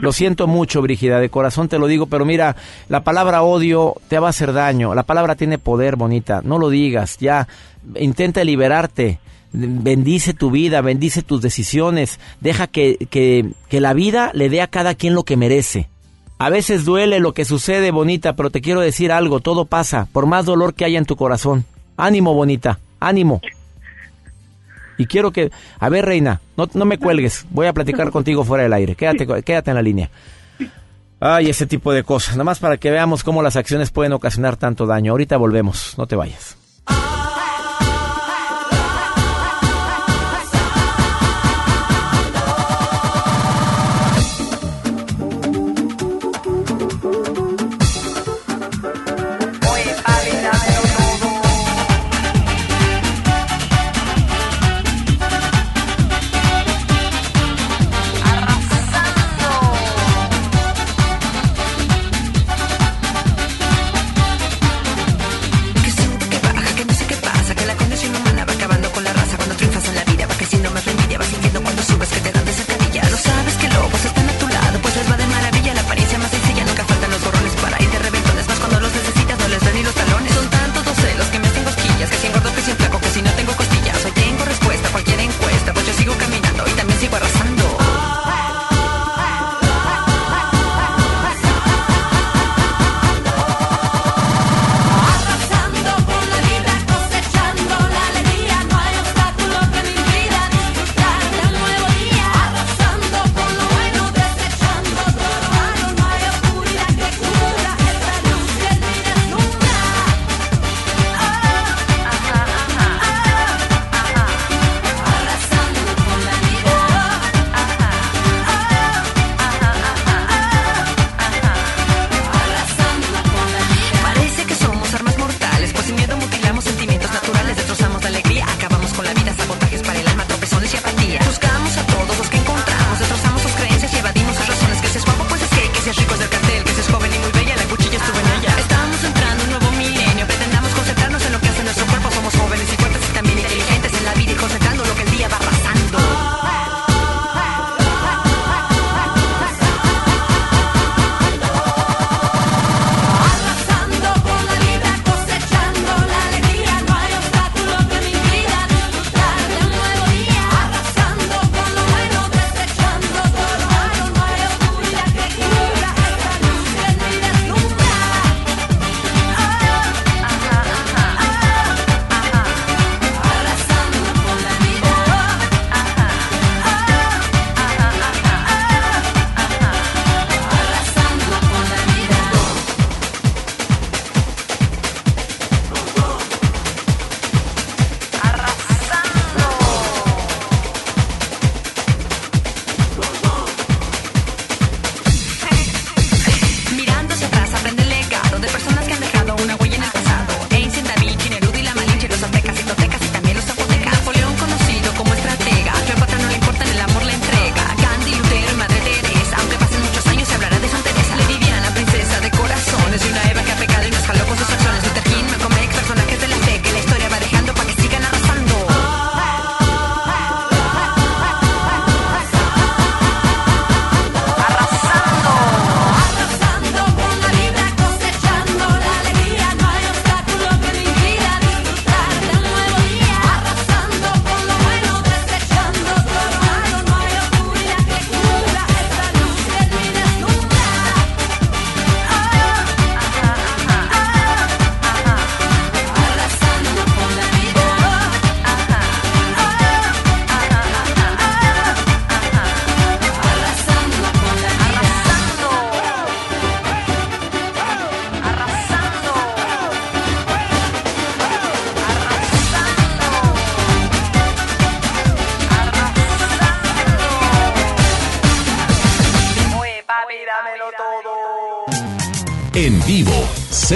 [0.00, 2.56] Lo siento mucho, Brígida, de corazón te lo digo, pero mira,
[2.88, 4.94] la palabra odio te va a hacer daño.
[4.94, 6.40] La palabra tiene poder, bonita.
[6.42, 7.46] No lo digas, ya.
[7.96, 9.18] Intenta liberarte.
[9.52, 12.18] Bendice tu vida, bendice tus decisiones.
[12.40, 15.88] Deja que, que, que la vida le dé a cada quien lo que merece.
[16.38, 20.26] A veces duele lo que sucede, bonita, pero te quiero decir algo, todo pasa, por
[20.26, 21.64] más dolor que haya en tu corazón.
[21.96, 23.40] Ánimo, bonita, ánimo.
[24.98, 25.50] Y quiero que...
[25.78, 27.46] A ver, reina, no, no me cuelgues.
[27.50, 28.94] Voy a platicar contigo fuera del aire.
[28.94, 30.10] Quédate, quédate en la línea.
[31.20, 32.34] Ay, ese tipo de cosas.
[32.34, 35.12] Nada más para que veamos cómo las acciones pueden ocasionar tanto daño.
[35.12, 35.94] Ahorita volvemos.
[35.96, 36.56] No te vayas.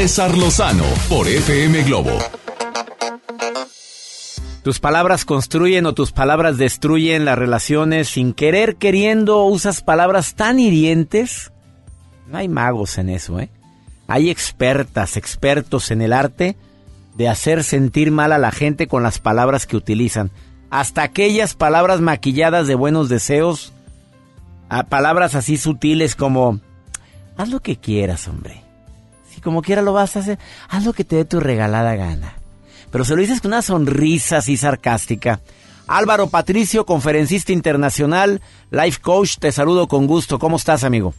[0.06, 2.16] César Lozano por FM Globo.
[4.62, 8.10] Tus palabras construyen o tus palabras destruyen las relaciones.
[8.10, 11.50] Sin querer, queriendo, usas palabras tan hirientes.
[12.28, 13.50] No hay magos en eso, ¿eh?
[14.06, 16.56] Hay expertas, expertos en el arte
[17.16, 20.30] de hacer sentir mal a la gente con las palabras que utilizan.
[20.70, 23.72] Hasta aquellas palabras maquilladas de buenos deseos,
[24.68, 26.60] a palabras así sutiles como,
[27.36, 28.65] haz lo que quieras, hombre.
[29.36, 30.38] Si como quiera lo vas a hacer,
[30.70, 32.32] haz lo que te dé tu regalada gana.
[32.90, 35.40] Pero se lo dices con una sonrisa así sarcástica.
[35.86, 40.38] Álvaro Patricio, conferencista internacional, life coach, te saludo con gusto.
[40.38, 41.12] ¿Cómo estás, amigo?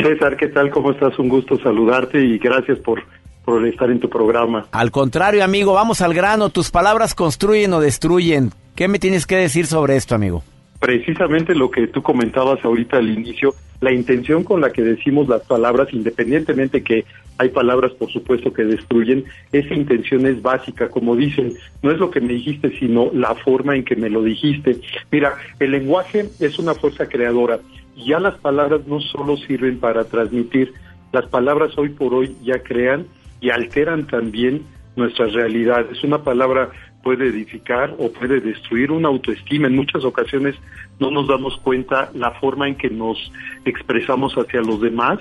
[0.00, 0.70] César, ¿qué tal?
[0.70, 1.18] ¿Cómo estás?
[1.18, 3.02] Un gusto saludarte y gracias por,
[3.44, 4.68] por estar en tu programa.
[4.70, 6.50] Al contrario, amigo, vamos al grano.
[6.50, 8.52] ¿Tus palabras construyen o destruyen?
[8.76, 10.44] ¿Qué me tienes que decir sobre esto, amigo?
[10.84, 15.40] Precisamente lo que tú comentabas ahorita al inicio, la intención con la que decimos las
[15.40, 17.06] palabras, independientemente que
[17.38, 22.10] hay palabras, por supuesto, que destruyen, esa intención es básica, como dicen, no es lo
[22.10, 24.78] que me dijiste, sino la forma en que me lo dijiste.
[25.10, 27.60] Mira, el lenguaje es una fuerza creadora
[27.96, 30.74] y ya las palabras no solo sirven para transmitir,
[31.12, 33.06] las palabras hoy por hoy ya crean
[33.40, 34.66] y alteran también
[34.96, 36.04] nuestras realidades.
[36.04, 36.72] Una palabra
[37.04, 39.68] puede edificar o puede destruir una autoestima.
[39.68, 40.56] En muchas ocasiones
[40.98, 43.30] no nos damos cuenta la forma en que nos
[43.64, 45.20] expresamos hacia los demás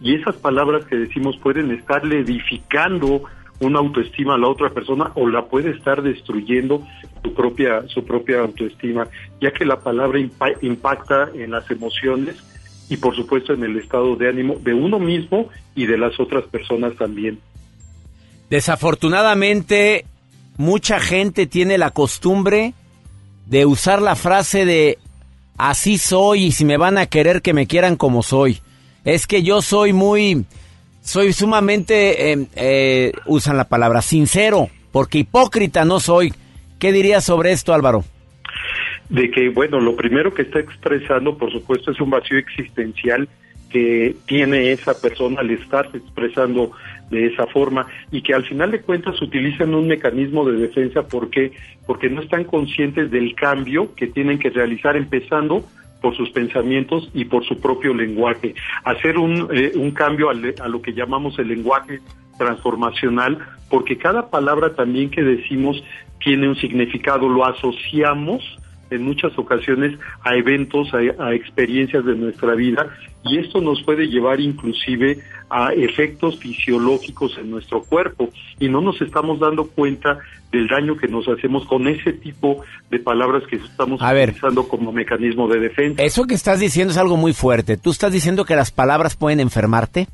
[0.00, 3.24] y esas palabras que decimos pueden estarle edificando
[3.60, 6.86] una autoestima a la otra persona o la puede estar destruyendo
[7.22, 9.08] su propia su propia autoestima,
[9.40, 10.18] ya que la palabra
[10.60, 12.36] impacta en las emociones
[12.88, 16.44] y por supuesto en el estado de ánimo de uno mismo y de las otras
[16.44, 17.38] personas también.
[18.50, 20.04] Desafortunadamente,
[20.56, 22.74] mucha gente tiene la costumbre
[23.46, 24.98] de usar la frase de
[25.58, 28.60] así soy y si me van a querer que me quieran como soy.
[29.04, 30.44] Es que yo soy muy,
[31.02, 36.32] soy sumamente, em, eh, usan la palabra sincero, porque hipócrita no soy.
[36.78, 38.04] ¿Qué dirías sobre esto, Álvaro?
[39.08, 43.28] De que, bueno, lo primero que está expresando, por supuesto, es un vacío existencial
[43.74, 46.70] que tiene esa persona al estarse expresando
[47.10, 51.50] de esa forma y que al final de cuentas utilizan un mecanismo de defensa porque
[51.84, 55.64] porque no están conscientes del cambio que tienen que realizar empezando
[56.00, 58.54] por sus pensamientos y por su propio lenguaje.
[58.84, 61.98] Hacer un, eh, un cambio a lo que llamamos el lenguaje
[62.38, 65.82] transformacional porque cada palabra también que decimos
[66.22, 68.40] tiene un significado lo asociamos
[68.94, 72.88] en muchas ocasiones a eventos, a, experiencias de nuestra vida
[73.24, 75.18] y esto nos puede llevar inclusive
[75.50, 80.18] a efectos fisiológicos en nuestro cuerpo y no nos estamos dando cuenta
[80.52, 85.48] del daño que nos hacemos con ese tipo de palabras que estamos utilizando como mecanismo
[85.48, 86.02] de defensa.
[86.02, 87.76] Eso que estás diciendo es algo muy fuerte.
[87.76, 90.06] ¿Tú estás diciendo que las palabras pueden enfermarte?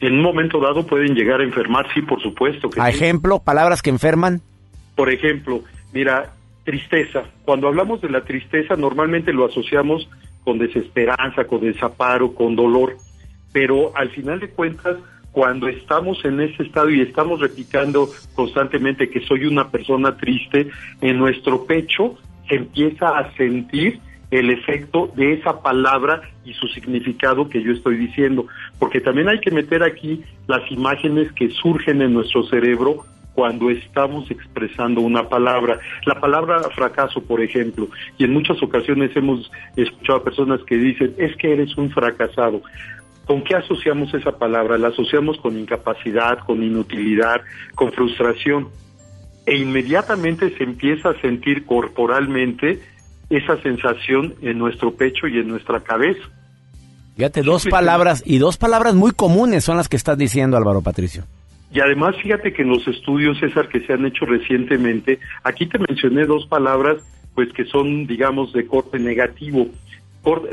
[0.00, 2.70] En un momento dado pueden llegar a enfermar, sí, por supuesto.
[2.70, 4.40] Que ¿A ejemplo, palabras que enferman?
[4.96, 6.32] Por ejemplo, mira,
[6.64, 7.24] tristeza.
[7.44, 10.08] Cuando hablamos de la tristeza, normalmente lo asociamos
[10.44, 12.96] con desesperanza, con desaparo, con dolor.
[13.52, 14.96] Pero al final de cuentas,
[15.32, 20.68] cuando estamos en ese estado y estamos repitiendo constantemente que soy una persona triste,
[21.00, 24.00] en nuestro pecho se empieza a sentir
[24.30, 28.46] el efecto de esa palabra y su significado que yo estoy diciendo,
[28.78, 33.04] porque también hay que meter aquí las imágenes que surgen en nuestro cerebro
[33.40, 35.80] cuando estamos expresando una palabra.
[36.04, 37.88] La palabra fracaso, por ejemplo,
[38.18, 42.60] y en muchas ocasiones hemos escuchado a personas que dicen, es que eres un fracasado.
[43.24, 44.76] ¿Con qué asociamos esa palabra?
[44.76, 47.40] La asociamos con incapacidad, con inutilidad,
[47.74, 48.68] con frustración.
[49.46, 52.78] E inmediatamente se empieza a sentir corporalmente
[53.30, 56.28] esa sensación en nuestro pecho y en nuestra cabeza.
[57.16, 61.24] Fíjate, dos palabras, y dos palabras muy comunes son las que estás diciendo, Álvaro Patricio.
[61.72, 65.78] Y además, fíjate que en los estudios, César, que se han hecho recientemente, aquí te
[65.78, 66.98] mencioné dos palabras,
[67.34, 69.68] pues que son, digamos, de corte negativo.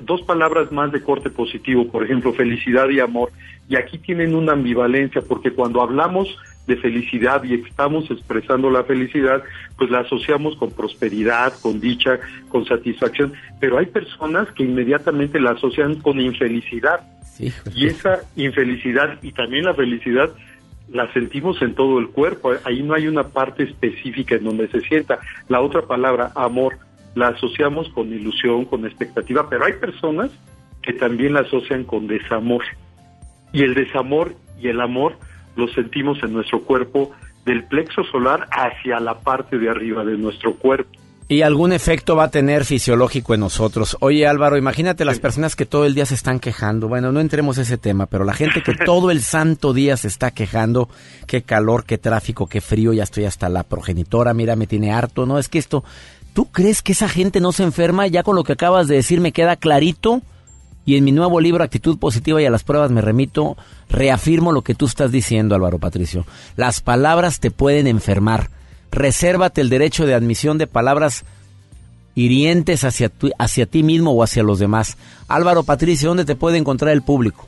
[0.04, 3.32] dos palabras más de corte positivo, por ejemplo, felicidad y amor.
[3.68, 6.38] Y aquí tienen una ambivalencia, porque cuando hablamos
[6.68, 9.42] de felicidad y estamos expresando la felicidad,
[9.78, 13.34] pues la asociamos con prosperidad, con dicha, con satisfacción.
[13.60, 17.02] Pero hay personas que inmediatamente la asocian con infelicidad.
[17.74, 20.32] y esa infelicidad y también la felicidad
[20.90, 24.82] la sentimos en todo el cuerpo, ahí no hay una parte específica en donde se
[24.82, 25.20] sienta.
[25.50, 26.78] La otra palabra, amor,
[27.16, 30.32] la asociamos con ilusión, con expectativa, pero hay personas
[30.82, 32.64] que también la asocian con desamor.
[33.52, 35.18] Y el desamor y el amor
[35.56, 37.12] lo sentimos en nuestro cuerpo
[37.46, 40.92] del plexo solar hacia la parte de arriba de nuestro cuerpo.
[41.30, 43.98] Y algún efecto va a tener fisiológico en nosotros.
[44.00, 46.88] Oye Álvaro, imagínate las personas que todo el día se están quejando.
[46.88, 50.08] Bueno, no entremos a ese tema, pero la gente que todo el santo día se
[50.08, 50.88] está quejando,
[51.26, 55.26] qué calor, qué tráfico, qué frío, ya estoy hasta la progenitora, mira, me tiene harto.
[55.26, 55.84] No, es que esto,
[56.32, 58.08] ¿tú crees que esa gente no se enferma?
[58.08, 60.22] Ya con lo que acabas de decir me queda clarito.
[60.86, 63.58] Y en mi nuevo libro, Actitud Positiva y a las pruebas me remito,
[63.90, 66.26] reafirmo lo que tú estás diciendo, Álvaro Patricio.
[66.56, 68.50] Las palabras te pueden enfermar
[68.98, 71.26] resérvate el derecho de admisión de palabras
[72.16, 74.98] hirientes hacia, hacia ti mismo o hacia los demás.
[75.28, 77.48] Álvaro Patricio, ¿dónde te puede encontrar el público?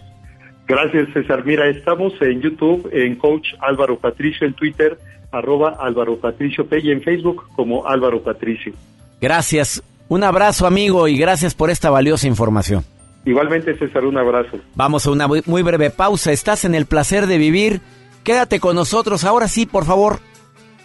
[0.68, 1.44] Gracias, César.
[1.44, 5.00] Mira, estamos en YouTube, en Coach Álvaro Patricio, en Twitter,
[5.32, 8.74] arroba Álvaro Patricio P y en Facebook como Álvaro Patricio.
[9.20, 9.82] Gracias.
[10.08, 12.84] Un abrazo, amigo, y gracias por esta valiosa información.
[13.26, 14.60] Igualmente, César, un abrazo.
[14.76, 16.32] Vamos a una muy breve pausa.
[16.32, 17.82] Estás en el placer de vivir.
[18.24, 19.24] Quédate con nosotros.
[19.24, 20.20] Ahora sí, por favor,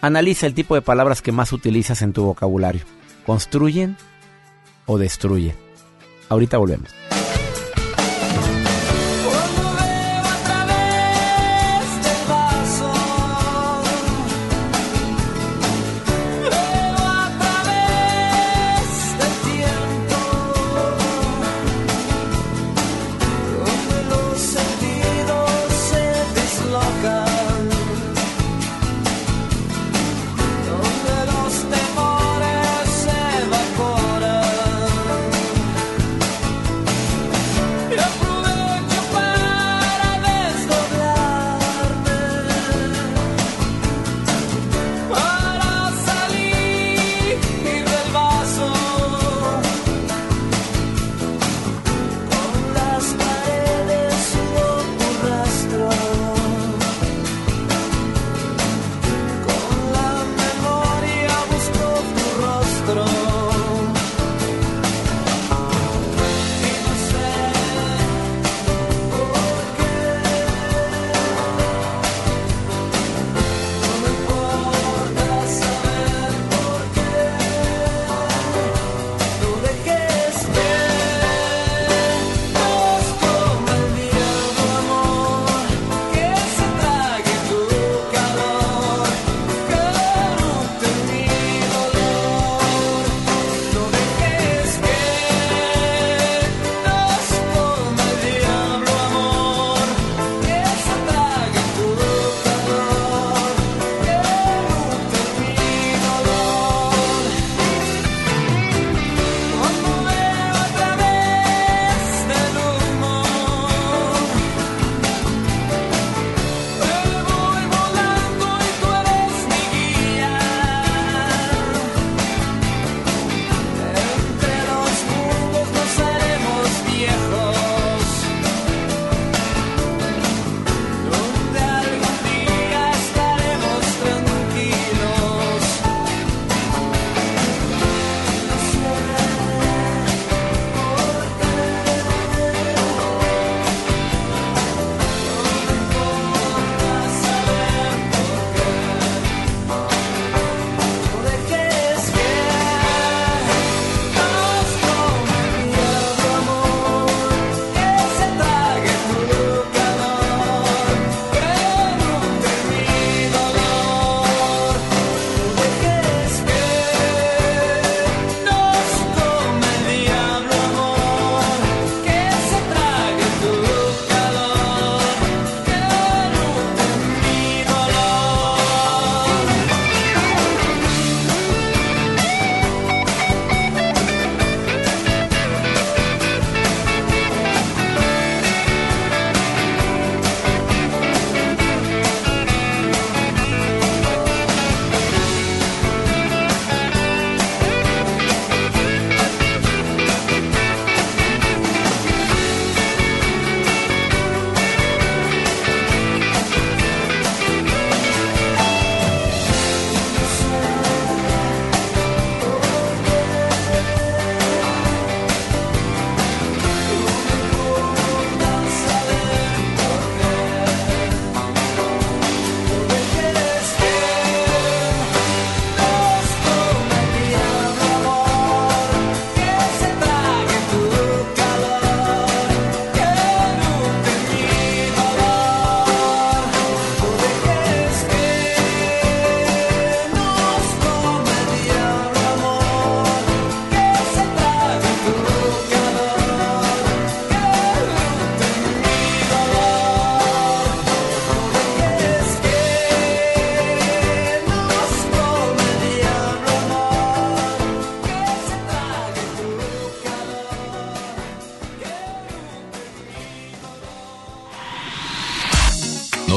[0.01, 2.83] Analiza el tipo de palabras que más utilizas en tu vocabulario.
[3.25, 3.97] ¿Construyen
[4.85, 5.55] o destruyen?
[6.29, 6.89] Ahorita volvemos.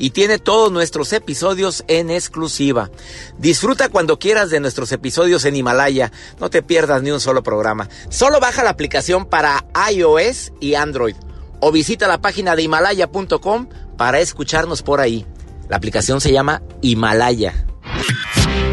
[0.00, 2.90] y tiene todos nuestros episodios en exclusiva.
[3.38, 6.10] Disfruta cuando quieras de nuestros episodios en Himalaya.
[6.40, 7.88] No te pierdas ni un solo programa.
[8.08, 11.14] Solo baja la aplicación para iOS y Android
[11.60, 15.26] o visita la página de himalaya.com para escucharnos por ahí.
[15.68, 17.66] La aplicación se llama Himalaya.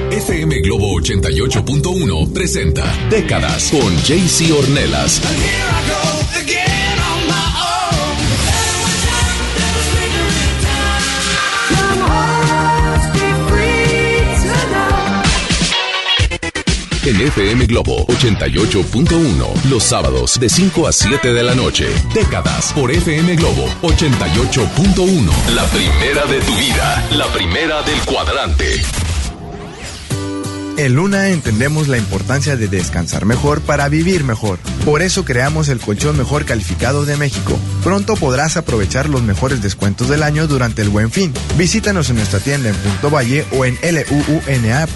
[0.10, 5.22] FM Globo 88.1 presenta Décadas con JC Ornelas.
[17.08, 21.88] En FM Globo 88.1, los sábados de 5 a 7 de la noche.
[22.14, 25.30] Décadas por FM Globo 88.1.
[25.56, 28.82] La primera de tu vida, la primera del cuadrante.
[30.76, 34.60] En Luna entendemos la importancia de descansar mejor para vivir mejor.
[34.84, 37.58] Por eso creamos el colchón mejor calificado de México.
[37.86, 41.32] Pronto podrás aprovechar los mejores descuentos del año durante el buen fin.
[41.58, 44.88] Visítanos en nuestra tienda en Punto Valle o en luuna.mx.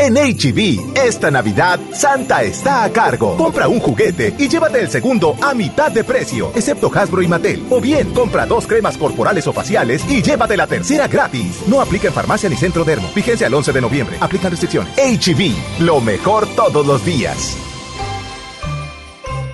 [0.00, 3.36] En HB, esta Navidad, Santa está a cargo.
[3.36, 7.66] Compra un juguete y llévate el segundo a mitad de precio, excepto Hasbro y Mattel.
[7.68, 11.64] O bien, compra dos cremas corporales o faciales y llévate la tercera gratis.
[11.66, 13.08] No aplica en farmacia ni centro dermo.
[13.08, 14.16] Fíjense al 11 de noviembre.
[14.20, 14.94] Aplican restricciones.
[14.96, 17.56] HB, lo mejor todos los días.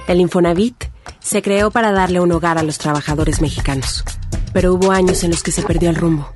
[0.07, 0.77] El Infonavit
[1.21, 4.05] se creó para darle un hogar a los trabajadores mexicanos.
[4.53, 6.31] Pero hubo años en los que se perdió el rumbo.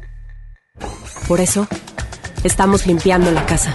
[1.29, 1.69] Por eso,
[2.43, 3.75] estamos limpiando la casa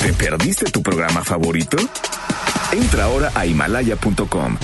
[0.00, 1.76] ¿Te perdiste tu programa favorito?
[2.72, 4.58] Entra ahora a himalaya.com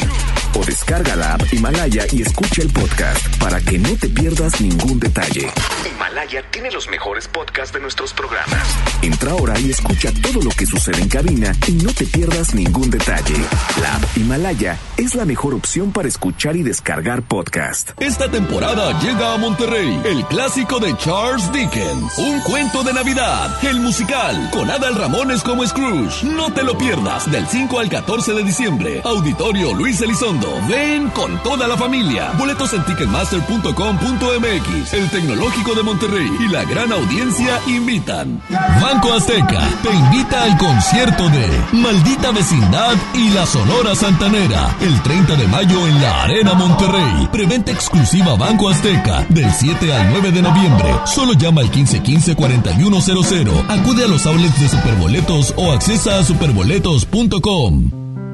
[0.55, 4.99] o descarga la app Himalaya y escucha el podcast para que no te pierdas ningún
[4.99, 5.51] detalle.
[5.87, 6.43] Himalaya.
[6.51, 8.63] Tiene los mejores podcasts de nuestros programas.
[9.03, 12.91] Entra ahora y escucha todo lo que sucede en cabina y no te pierdas ningún
[12.91, 13.37] detalle.
[13.81, 17.91] La app Himalaya es la mejor opción para escuchar y descargar podcast.
[18.01, 23.81] Esta temporada llega a Monterrey el clásico de Charles Dickens, un cuento de Navidad, el
[23.81, 26.25] musical, con Adal Ramones como Scrooge.
[26.25, 29.01] No te lo pierdas del 5 al 14 de diciembre.
[29.05, 30.41] Auditorio Luis Elizondo.
[30.68, 32.32] Ven con toda la familia.
[32.38, 34.93] Boletos en ticketmaster.com.mx.
[34.93, 38.40] El Tecnológico de Monterrey y la gran audiencia invitan.
[38.80, 44.76] Banco Azteca te invita al concierto de Maldita Vecindad y la Sonora Santanera.
[44.80, 47.28] El 30 de mayo en la Arena Monterrey.
[47.32, 50.95] Preventa exclusiva Banco Azteca del 7 al 9 de noviembre.
[51.07, 53.64] Solo llama al 1515-4100.
[53.68, 57.90] Acude a los outlets de Superboletos o accesa a superboletos.com.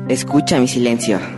[0.09, 1.38] Escucha mi silencio.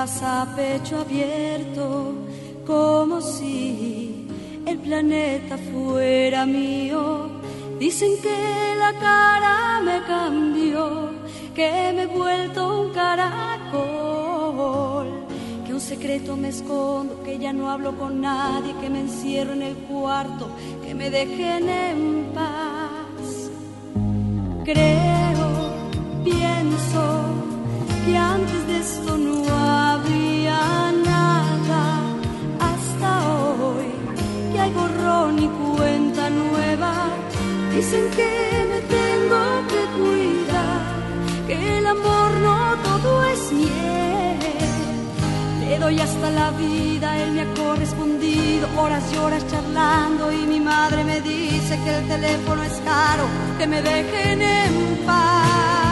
[0.00, 2.14] A pecho abierto,
[2.66, 4.26] como si
[4.64, 7.28] el planeta fuera mío.
[7.78, 11.10] Dicen que la cara me cambió,
[11.54, 13.26] que me he vuelto un caracol,
[15.66, 19.60] que un secreto me escondo, que ya no hablo con nadie, que me encierro en
[19.60, 20.48] el cuarto,
[20.82, 23.50] que me dejen en paz.
[24.64, 25.50] Creo,
[26.24, 27.02] pienso
[28.06, 29.49] que antes de esto no
[37.80, 39.42] dicen que me tengo
[39.72, 40.80] que cuidar
[41.46, 44.38] que el amor no todo es miel.
[45.60, 48.68] Le doy hasta la vida él me ha correspondido.
[48.76, 53.24] Horas y horas charlando y mi madre me dice que el teléfono es caro
[53.58, 55.89] que me dejen en paz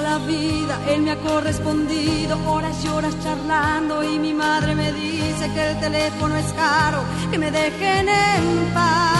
[0.00, 5.50] la vida, él me ha correspondido horas y horas charlando y mi madre me dice
[5.52, 9.19] que el teléfono es caro, que me dejen en paz.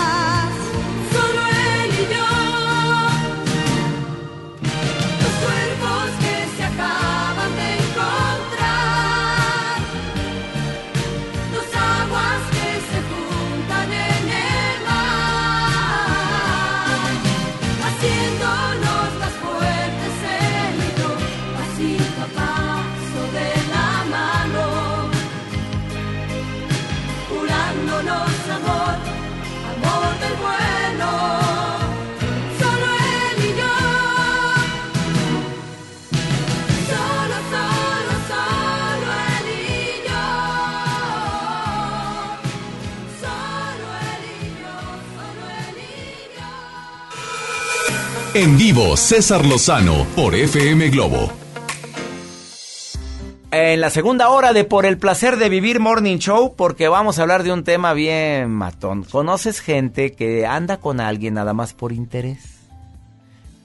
[48.41, 51.31] En vivo, César Lozano por FM Globo.
[53.51, 57.23] En la segunda hora de Por el placer de vivir Morning Show, porque vamos a
[57.23, 59.05] hablar de un tema bien matón.
[59.05, 62.39] ¿Conoces gente que anda con alguien nada más por interés?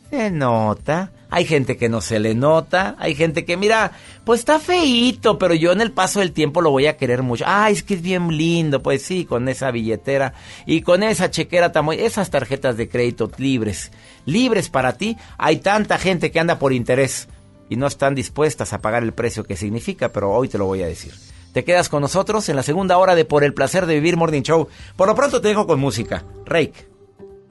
[0.09, 1.09] Se nota.
[1.35, 2.95] Hay gente que no se le nota.
[2.97, 3.91] Hay gente que, mira,
[4.23, 7.43] pues está feíto, pero yo en el paso del tiempo lo voy a querer mucho.
[7.45, 8.81] Ay, es que es bien lindo.
[8.81, 10.33] Pues sí, con esa billetera
[10.65, 13.91] y con esa chequera tan Esas tarjetas de crédito libres.
[14.23, 15.17] Libres para ti.
[15.37, 17.27] Hay tanta gente que anda por interés
[17.67, 20.83] y no están dispuestas a pagar el precio que significa, pero hoy te lo voy
[20.83, 21.11] a decir.
[21.51, 24.41] Te quedas con nosotros en la segunda hora de Por el placer de vivir Morning
[24.41, 24.69] Show.
[24.95, 26.23] Por lo pronto te dejo con música.
[26.45, 26.87] Rake,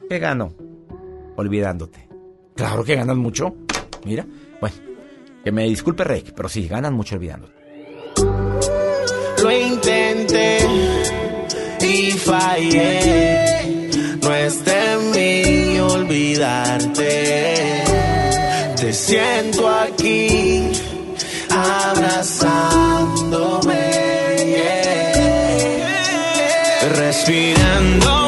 [0.08, 0.54] ¿qué gano?
[1.36, 2.08] Olvidándote.
[2.54, 3.54] Claro que ganan mucho.
[4.04, 4.26] Mira,
[4.60, 4.76] bueno,
[5.42, 7.54] que me disculpe Rake, pero sí, ganan mucho olvidándote.
[9.42, 10.58] Lo intenté
[11.80, 13.88] y fallé.
[14.22, 17.44] No está en mí olvidarte
[18.84, 20.70] te siento aquí
[21.48, 22.60] abrazándome,
[26.94, 28.23] respirándome,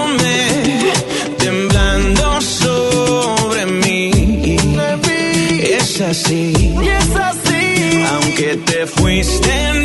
[6.19, 9.76] Así, es así, aunque te fuiste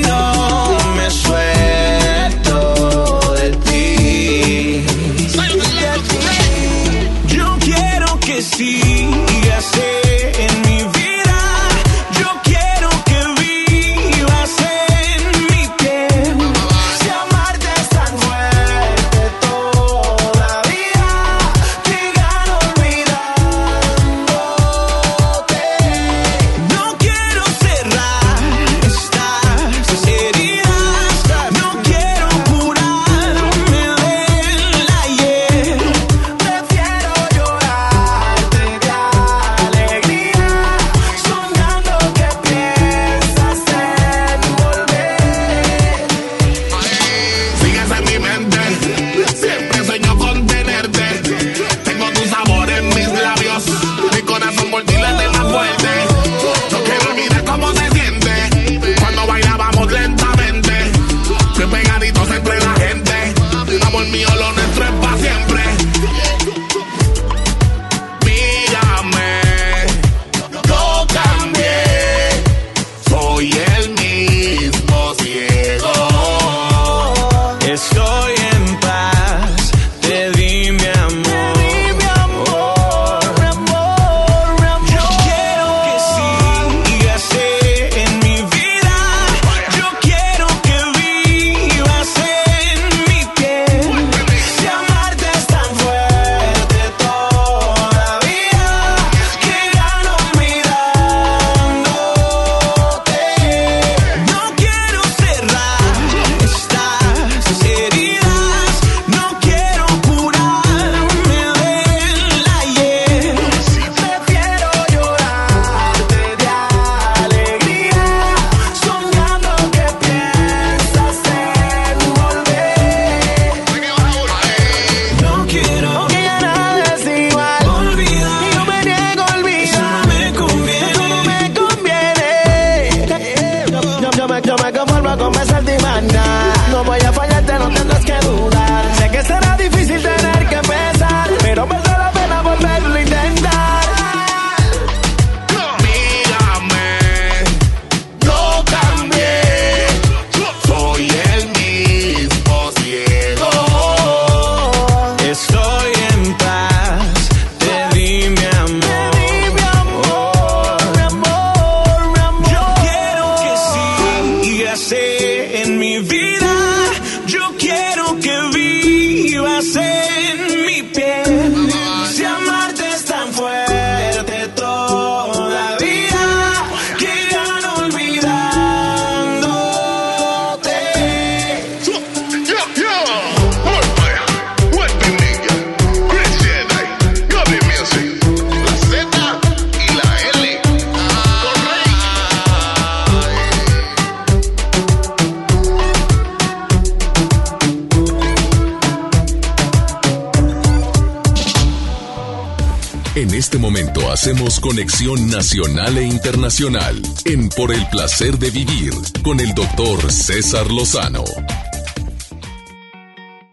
[204.22, 208.94] hacemos conexión nacional e internacional en Por el placer de vivir
[209.24, 211.24] con el doctor César Lozano.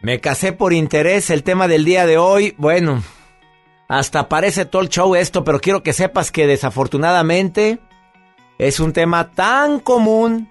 [0.03, 2.55] Me casé por interés, el tema del día de hoy.
[2.59, 3.03] Bueno,
[3.89, 7.79] Hasta parece talk show esto, pero quiero que sepas que desafortunadamente
[8.59, 10.51] es un tema tan común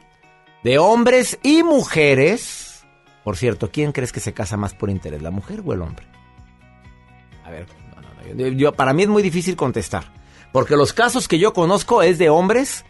[0.64, 2.88] de hombres y mujeres.
[3.24, 6.08] Por cierto, ¿quién crees que se casa más por interés, la mujer o el hombre?
[7.46, 7.68] A ver,
[8.36, 10.06] yo- yo- para mí es muy difícil contestar,
[10.52, 12.86] porque los casos que yo conozco es de hombres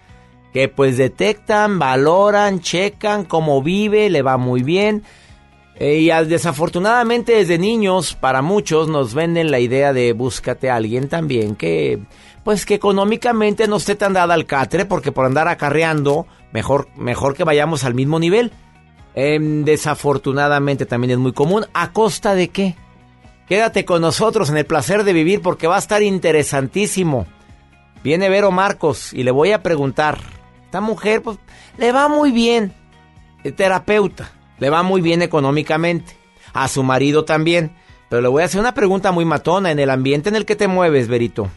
[0.53, 5.03] que pues detectan, valoran, checan cómo vive, le va muy bien.
[5.79, 11.07] Eh, y desafortunadamente desde niños, para muchos nos venden la idea de búscate a alguien
[11.07, 11.99] también que,
[12.43, 17.35] pues que económicamente no esté tan dada al catre, porque por andar acarreando, mejor, mejor
[17.35, 18.51] que vayamos al mismo nivel.
[19.13, 21.65] Em, desafortunadamente también es muy común.
[21.73, 22.75] ¿A costa de qué?
[23.48, 27.28] Quédate con nosotros en el placer de vivir porque va a estar interesantísimo.
[28.04, 30.20] Viene Vero Marcos y le voy a preguntar.
[30.66, 31.38] Esta mujer, pues,
[31.78, 32.74] le va muy bien.
[33.45, 34.32] Es terapeuta.
[34.60, 36.18] Le va muy bien económicamente.
[36.54, 37.72] A su marido también.
[38.10, 39.72] Pero le voy a hacer una pregunta muy matona.
[39.72, 41.50] En el ambiente en el que te mueves, Verito,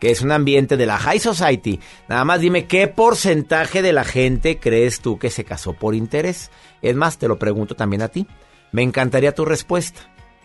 [0.00, 4.04] que es un ambiente de la High Society, nada más dime qué porcentaje de la
[4.04, 6.50] gente crees tú que se casó por interés.
[6.80, 8.26] Es más, te lo pregunto también a ti.
[8.72, 10.00] Me encantaría tu respuesta.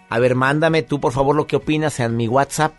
[0.09, 2.73] A ver, mándame tú, por favor, lo que opinas en mi WhatsApp.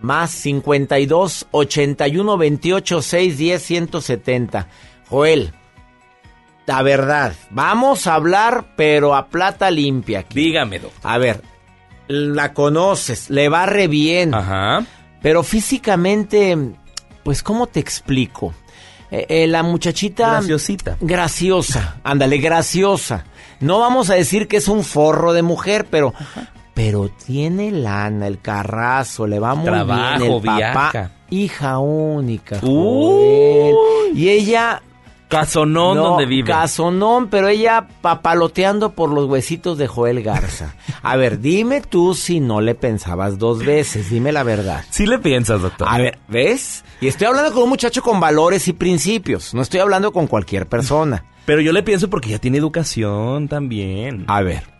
[0.00, 4.68] Más 52 81 28 610 170.
[5.08, 5.52] Joel,
[6.66, 10.20] la verdad, vamos a hablar, pero a plata limpia.
[10.20, 10.34] aquí.
[10.34, 11.10] Dígame, doctor.
[11.10, 11.42] A ver,
[12.08, 14.34] la conoces, le va re bien.
[14.34, 14.84] Ajá.
[15.22, 16.56] Pero físicamente,
[17.22, 18.52] pues, ¿cómo te explico?
[19.10, 20.32] Eh, eh, la muchachita...
[20.32, 20.96] Graciosita.
[21.00, 23.24] Graciosa, ándale, graciosa.
[23.60, 26.12] No vamos a decir que es un forro de mujer, pero...
[26.76, 30.56] Pero tiene lana, el carrazo, le va muy Trabajo, bien el papá.
[30.58, 31.10] viaja.
[31.30, 33.72] Hija única, Uy.
[33.72, 33.74] Joel.
[34.16, 34.82] Y ella...
[35.28, 36.46] Casonón No, donde vive.
[36.52, 40.74] Casonón, pero ella papaloteando por los huesitos de Joel Garza.
[41.02, 44.84] A ver, dime tú si no le pensabas dos veces, dime la verdad.
[44.90, 45.88] Sí le piensas, doctor.
[45.90, 46.84] A ver, ¿ves?
[47.00, 50.68] Y estoy hablando con un muchacho con valores y principios, no estoy hablando con cualquier
[50.68, 51.24] persona.
[51.44, 54.26] Pero yo le pienso porque ya tiene educación también.
[54.28, 54.75] A ver.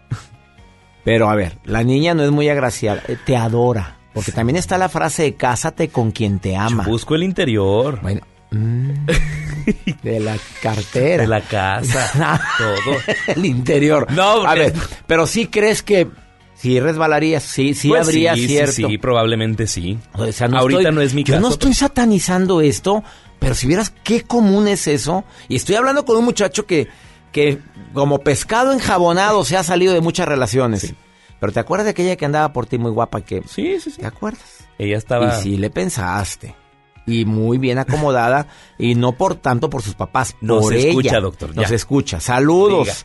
[1.06, 3.96] Pero a ver, la niña no es muy agraciada, eh, te adora.
[4.12, 6.82] Porque también está la frase de cásate con quien te ama.
[6.84, 8.00] Busco el interior.
[8.02, 8.90] Bueno, mm,
[10.02, 11.22] de la cartera.
[11.22, 12.40] De la casa.
[12.58, 12.96] todo.
[13.36, 14.06] el interior.
[14.12, 14.72] No, a ver,
[15.06, 16.08] pero sí crees que
[16.54, 18.88] sí resbalarías, sí, sí Pues habría sí, cierto.
[18.88, 19.98] Sí, probablemente sí.
[20.14, 21.46] O sea, no Ahorita estoy- no es mi Yo caso.
[21.46, 23.04] no estoy satanizando esto,
[23.38, 25.24] pero si vieras qué común es eso.
[25.48, 26.88] Y estoy hablando con un muchacho que,
[27.36, 27.58] que
[27.92, 30.94] como pescado enjabonado se ha salido de muchas relaciones.
[31.38, 33.42] Pero ¿te acuerdas de aquella que andaba por ti muy guapa que...
[33.46, 34.00] Sí, sí, sí.
[34.00, 34.64] ¿Te acuerdas?
[34.78, 35.26] Ella estaba...
[35.38, 36.54] Y sí le pensaste.
[37.06, 38.46] Y muy bien acomodada.
[38.78, 41.76] y no por tanto por sus papás, Nos por escucha, doctor, Nos ya.
[41.76, 42.20] escucha.
[42.20, 42.86] Saludos.
[42.86, 42.96] Diga.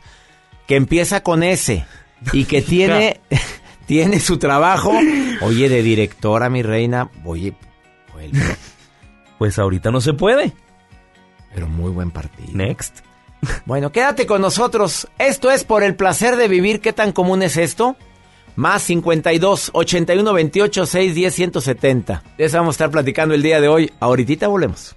[0.65, 1.85] Que empieza con ese.
[2.31, 3.19] Y que tiene,
[3.85, 4.93] tiene su trabajo.
[5.41, 7.11] Oye, de directora, mi reina.
[7.25, 7.53] Oye,
[9.37, 10.53] Pues ahorita no se puede.
[11.53, 12.47] pero muy buen partido.
[12.53, 12.99] Next.
[13.65, 15.07] Bueno, quédate con nosotros.
[15.17, 16.81] Esto es por el placer de vivir.
[16.81, 17.95] ¿Qué tan común es esto?
[18.55, 22.23] Más 52 81 28 6 10 170.
[22.37, 23.91] De eso vamos a estar platicando el día de hoy.
[23.99, 24.95] Ahorita volvemos.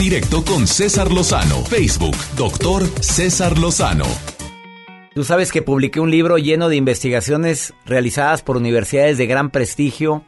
[0.00, 1.56] Directo con César Lozano.
[1.66, 4.06] Facebook, doctor César Lozano.
[5.14, 10.24] Tú sabes que publiqué un libro lleno de investigaciones realizadas por universidades de gran prestigio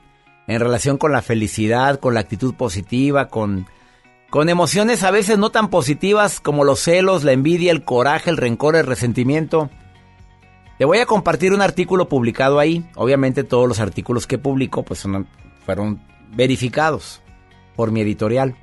[0.46, 3.66] en relación con la felicidad, con la actitud positiva, con,
[4.28, 8.36] con emociones a veces no tan positivas como los celos, la envidia, el coraje, el
[8.36, 9.70] rencor, el resentimiento.
[10.76, 12.84] Te voy a compartir un artículo publicado ahí.
[12.94, 15.02] Obviamente todos los artículos que publico pues
[15.64, 16.02] fueron
[16.36, 17.22] verificados
[17.74, 18.54] por mi editorial.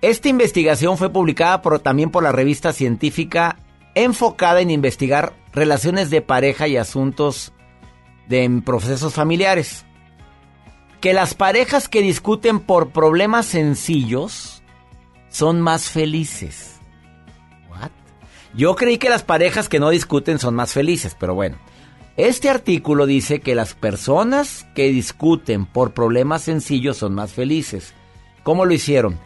[0.00, 3.56] Esta investigación fue publicada también por la revista científica
[3.94, 7.52] enfocada en investigar relaciones de pareja y asuntos
[8.28, 9.84] de en procesos familiares.
[11.00, 14.62] Que las parejas que discuten por problemas sencillos
[15.28, 16.78] son más felices.
[17.68, 17.90] What?
[18.54, 21.56] Yo creí que las parejas que no discuten son más felices, pero bueno.
[22.16, 27.94] Este artículo dice que las personas que discuten por problemas sencillos son más felices.
[28.42, 29.18] ¿Cómo lo hicieron?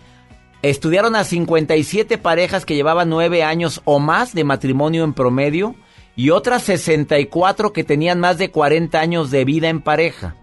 [0.63, 5.75] Estudiaron a 57 parejas que llevaban 9 años o más de matrimonio en promedio
[6.15, 10.37] y otras 64 que tenían más de 40 años de vida en pareja.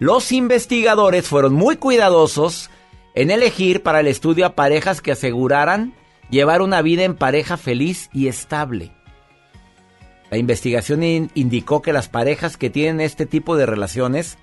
[0.00, 2.68] Los investigadores fueron muy cuidadosos
[3.14, 5.94] en elegir para el estudio a parejas que aseguraran
[6.30, 8.90] llevar una vida en pareja feliz y estable.
[10.30, 14.36] La investigación in- indicó que las parejas que tienen este tipo de relaciones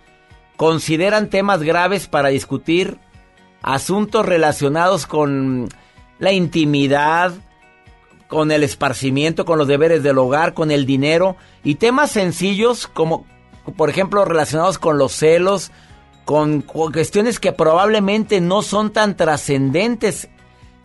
[0.56, 2.98] consideran temas graves para discutir
[3.62, 5.70] asuntos relacionados con
[6.20, 7.34] la intimidad,
[8.28, 13.26] con el esparcimiento, con los deberes del hogar, con el dinero y temas sencillos como,
[13.76, 15.72] por ejemplo, relacionados con los celos,
[16.26, 20.30] con cu- cuestiones que probablemente no son tan trascendentes.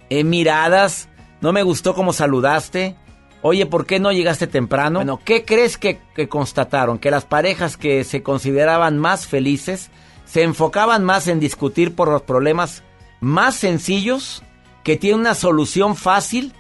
[0.08, 1.08] Eh, miradas,
[1.40, 2.96] no me gustó cómo saludaste.
[3.42, 4.98] Oye, ¿por qué no llegaste temprano?
[4.98, 6.98] Bueno, ¿qué crees que, que constataron?
[6.98, 9.90] Que las parejas que se consideraban más felices
[10.26, 12.82] se enfocaban más en discutir por los problemas
[13.20, 14.42] más sencillos,
[14.84, 16.52] que tienen una solución fácil,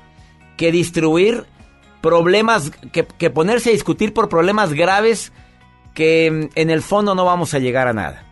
[0.56, 1.44] que distribuir
[2.00, 5.32] problemas, que, que ponerse a discutir por problemas graves
[5.94, 8.24] que mm, en el fondo no vamos a llegar a nada.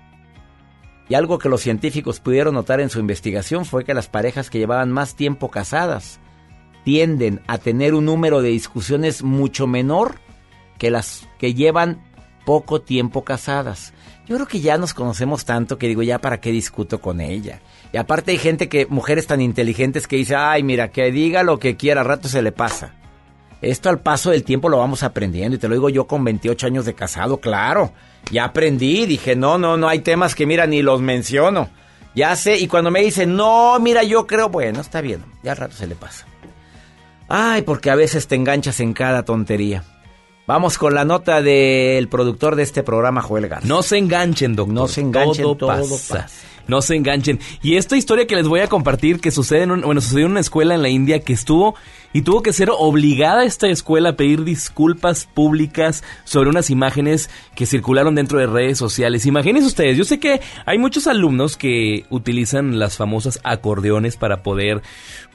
[1.08, 4.58] Y algo que los científicos pudieron notar en su investigación fue que las parejas que
[4.58, 6.18] llevaban más tiempo casadas
[6.84, 10.20] tienden a tener un número de discusiones mucho menor
[10.78, 12.02] que las que llevan
[12.44, 13.92] poco tiempo casadas.
[14.26, 17.60] Yo creo que ya nos conocemos tanto que digo, ya para qué discuto con ella.
[17.92, 21.58] Y aparte hay gente que, mujeres tan inteligentes que dice, ay, mira, que diga lo
[21.58, 22.94] que quiera, a rato se le pasa.
[23.60, 26.66] Esto al paso del tiempo lo vamos aprendiendo y te lo digo yo con 28
[26.66, 27.92] años de casado, claro.
[28.30, 31.68] Ya aprendí, dije, no, no, no hay temas que mira, ni los menciono.
[32.14, 35.58] Ya sé, y cuando me dicen, no, mira, yo creo, bueno, está bien, ya al
[35.58, 36.26] rato se le pasa.
[37.28, 39.82] Ay, porque a veces te enganchas en cada tontería.
[40.46, 43.66] Vamos con la nota del productor de este programa, Joel Garza.
[43.66, 44.74] No se enganchen, doctor.
[44.74, 46.14] No se enganchen, todo, todo pasa.
[46.22, 46.28] pasa.
[46.66, 47.40] No se enganchen.
[47.62, 50.32] Y esta historia que les voy a compartir que sucede en un- bueno, sucedió en
[50.32, 51.74] una escuela en la India que estuvo
[52.14, 57.66] y tuvo que ser obligada esta escuela a pedir disculpas públicas sobre unas imágenes que
[57.66, 59.26] circularon dentro de redes sociales.
[59.26, 64.80] Imagínense ustedes, yo sé que hay muchos alumnos que utilizan las famosas acordeones para poder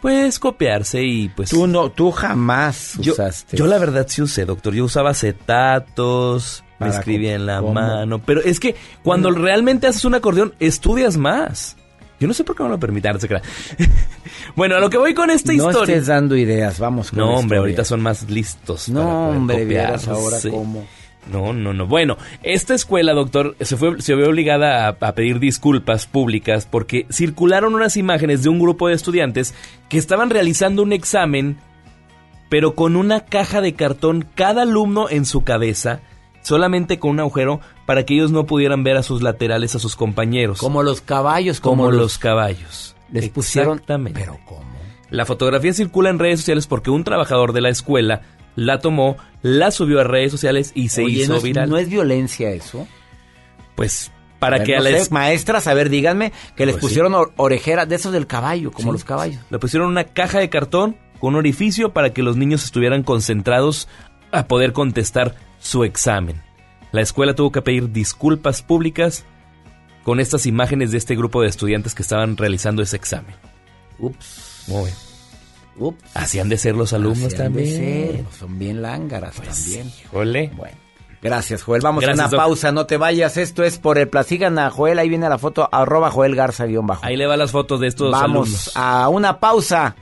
[0.01, 3.57] pues copiarse y pues Tú no, tú jamás yo, usaste.
[3.57, 4.73] yo la verdad sí usé, doctor.
[4.73, 7.73] Yo usaba acetatos, me escribía en la ¿cómo?
[7.73, 8.19] mano.
[8.19, 11.75] Pero es que cuando realmente haces un acordeón, estudias más.
[12.19, 13.41] Yo no sé por qué no lo permitan, no crea.
[14.55, 15.95] bueno, a lo que voy con esta no historia.
[15.95, 17.59] estés dando ideas, vamos con No, hombre, historia.
[17.59, 18.89] ahorita son más listos.
[18.89, 19.55] para No, poder hombre,
[20.11, 20.85] ahora cómo.
[21.31, 21.85] No, no, no.
[21.85, 27.05] Bueno, esta escuela, doctor, se fue, se vio obligada a, a pedir disculpas públicas porque
[27.11, 29.53] circularon unas imágenes de un grupo de estudiantes
[29.89, 31.57] que estaban realizando un examen,
[32.49, 35.99] pero con una caja de cartón cada alumno en su cabeza,
[36.41, 39.95] solamente con un agujero para que ellos no pudieran ver a sus laterales a sus
[39.95, 40.57] compañeros.
[40.59, 42.17] Como los caballos, Como, como, los, los...
[42.17, 42.95] caballos.
[43.11, 44.19] Les pusieron- Exactamente.
[44.19, 44.63] Pero ¿cómo?
[45.11, 48.21] La fotografía circula en redes sociales porque un trabajador de la escuela
[48.59, 51.69] la tomó, la subió a redes sociales y se Oye, hizo ¿no es, viral.
[51.69, 52.87] ¿no es violencia eso?
[53.75, 56.65] Pues para A ver, que a no la sé, es- maestras, a ver, díganme que
[56.65, 58.93] les Pues pusieron or- orejeras de esos del caballo, como Sí.
[58.93, 59.41] los caballos.
[59.49, 63.87] le pusieron una caja de cartón con un orificio para que los niños estuvieran concentrados
[64.31, 66.41] a poder contestar su examen.
[66.91, 69.25] La escuela tuvo que pedir disculpas públicas
[70.03, 73.35] con estas imágenes de este grupo de estudiantes que estaban realizando ese examen.
[73.99, 74.63] Ups.
[74.67, 74.95] Muy bien.
[75.81, 76.03] Ups.
[76.13, 77.67] Así han de ser los alumnos también.
[77.75, 79.87] ser, Son bien lángaras Pues, también.
[80.03, 80.51] híjole.
[80.55, 80.77] Bueno.
[81.21, 81.81] Gracias, Joel.
[81.81, 83.35] Vamos Gracias, a una pausa, no te vayas.
[83.35, 84.99] Esto es por el Sigan a Joel.
[84.99, 87.05] Ahí viene la foto, arroba Joel Garza guion bajo.
[87.05, 88.71] Ahí le va las fotos de estos Vamos alumnos.
[88.75, 89.97] a una pausa.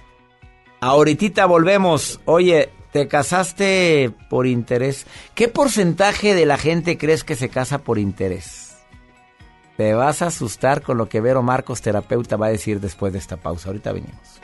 [0.80, 2.20] Ahorita volvemos.
[2.26, 5.08] Oye, ¿te casaste por interés?
[5.34, 8.76] ¿Qué porcentaje de la gente crees que se casa por interés?
[9.76, 13.20] Te vas a asustar con lo que Vero Marcos, terapeuta, va a decir después de
[13.20, 13.70] esta pausa.
[13.70, 14.40] Ahorita venimos.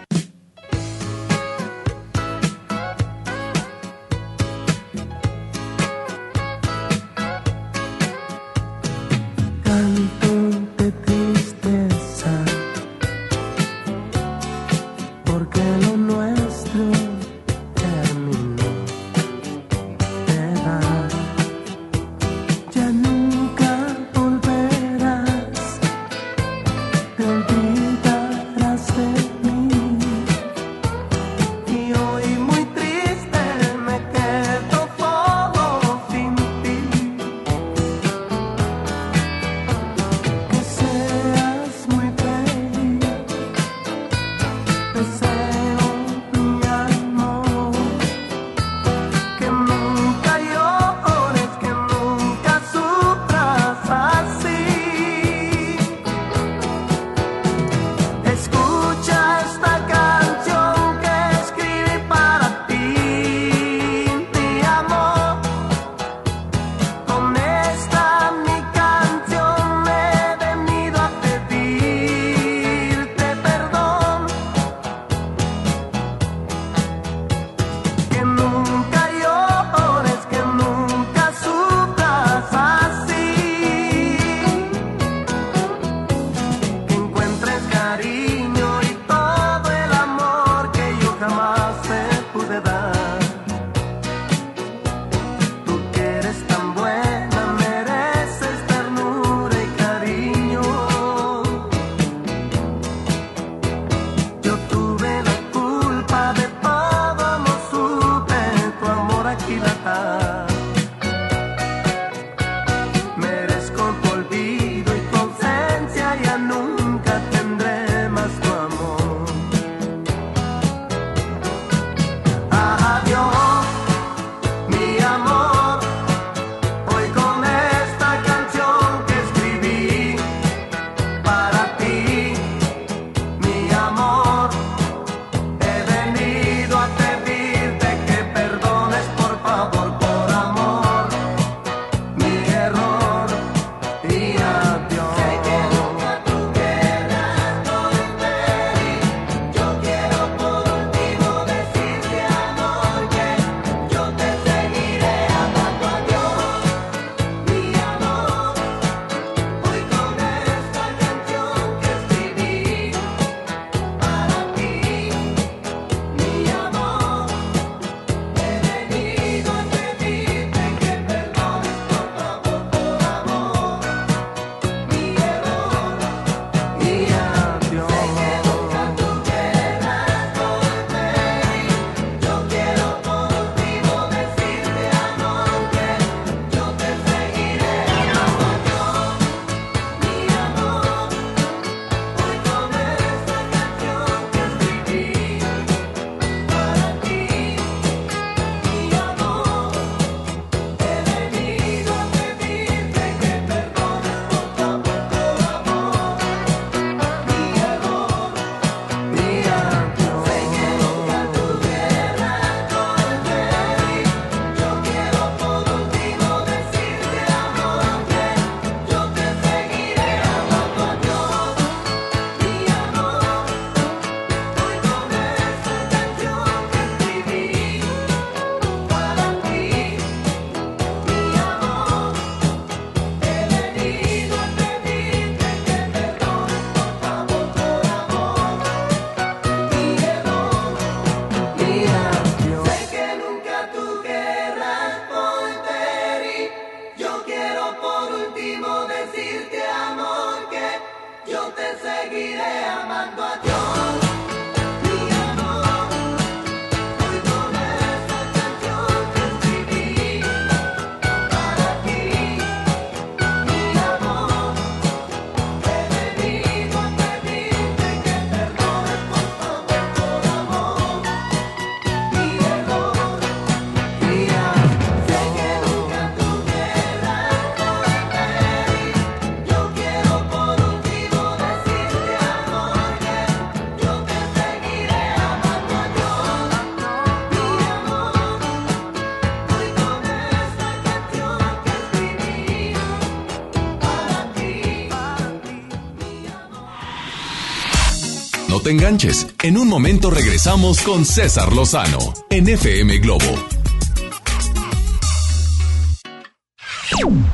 [298.74, 299.28] Enganches.
[299.44, 303.26] En un momento regresamos con César Lozano en FM Globo.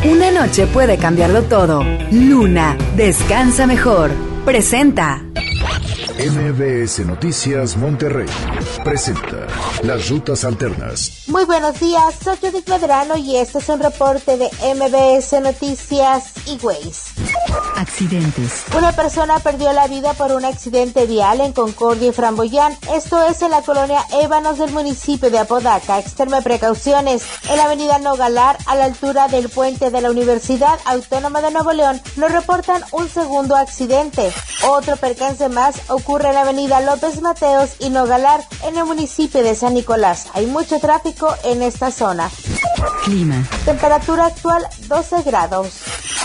[0.04, 1.84] Una noche puede cambiarlo todo.
[2.12, 4.12] Luna, descansa mejor.
[4.46, 5.24] Presenta.
[6.20, 8.28] MBS Noticias Monterrey
[8.84, 9.48] presenta
[9.84, 11.24] Las Rutas Alternas.
[11.28, 16.58] Muy buenos días, soy Judith Medrano y este es un reporte de MBS Noticias y
[16.62, 17.09] Ways.
[18.78, 22.78] Una persona perdió la vida por un accidente vial en Concordia y Framboyán.
[22.94, 26.00] Esto es en la colonia Ébanos del municipio de Apodaca.
[26.00, 27.24] Extreme precauciones.
[27.50, 31.74] En la avenida Nogalar, a la altura del puente de la Universidad Autónoma de Nuevo
[31.74, 34.32] León, nos reportan un segundo accidente.
[34.66, 39.56] Otro percance más ocurre en la avenida López Mateos y Nogalar, en el municipio de
[39.56, 40.28] San Nicolás.
[40.34, 42.32] Hay mucho tráfico en esta zona.
[43.04, 43.44] Clima.
[43.66, 45.68] Temperatura actual 12 grados.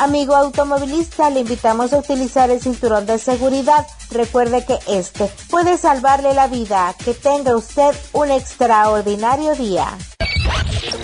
[0.01, 3.87] Amigo automovilista, le invitamos a utilizar el cinturón de seguridad.
[4.11, 6.95] Recuerde que este puede salvarle la vida.
[7.05, 9.87] Que tenga usted un extraordinario día.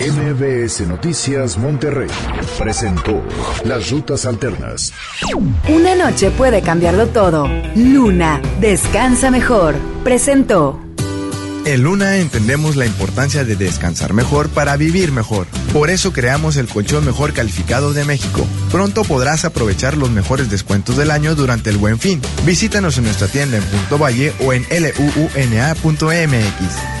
[0.01, 2.09] MBS Noticias Monterrey
[2.57, 3.21] presentó
[3.65, 4.91] Las Rutas Alternas.
[5.69, 7.47] Una noche puede cambiarlo todo.
[7.75, 9.75] Luna, descansa mejor.
[10.03, 10.90] Presentó.
[11.63, 15.45] En Luna entendemos la importancia de descansar mejor para vivir mejor.
[15.71, 18.47] Por eso creamos el colchón mejor calificado de México.
[18.71, 22.19] Pronto podrás aprovechar los mejores descuentos del año durante el buen fin.
[22.45, 27.00] Visítanos en nuestra tienda en Punto Valle o en luuna.mx.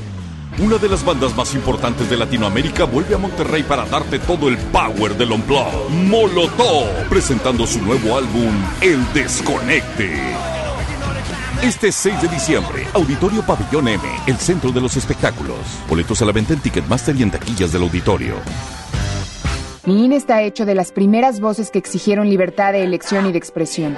[0.61, 4.59] Una de las bandas más importantes de Latinoamérica vuelve a Monterrey para darte todo el
[4.59, 5.89] power del Unplugged.
[5.89, 10.11] Molotov, presentando su nuevo álbum, El Desconecte.
[11.63, 15.57] Este 6 de diciembre, Auditorio Pabellón M, el centro de los espectáculos.
[15.89, 18.35] Boletos a la venta en Ticketmaster y en taquillas del auditorio.
[19.87, 23.39] Mi INE está hecho de las primeras voces que exigieron libertad de elección y de
[23.39, 23.97] expresión.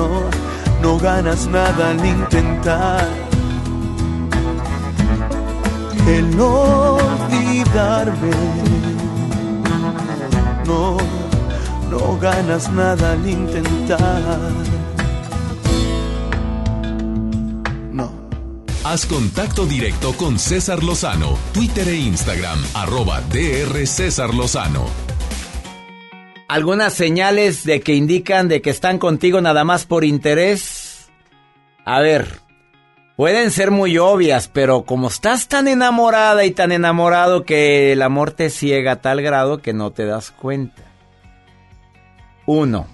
[0.00, 0.30] No,
[0.80, 3.06] no ganas nada al intentar
[6.08, 8.30] el olvidarme.
[10.66, 10.96] No,
[11.90, 14.40] no ganas nada al intentar.
[18.82, 25.09] Haz contacto directo con César Lozano, Twitter e Instagram, arroba DR César Lozano.
[26.50, 31.08] ¿Algunas señales de que indican de que están contigo nada más por interés?
[31.84, 32.40] A ver,
[33.14, 38.32] pueden ser muy obvias, pero como estás tan enamorada y tan enamorado que el amor
[38.32, 40.82] te ciega a tal grado que no te das cuenta.
[42.46, 42.88] Uno,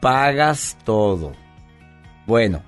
[0.00, 1.34] pagas todo.
[2.26, 2.64] Bueno,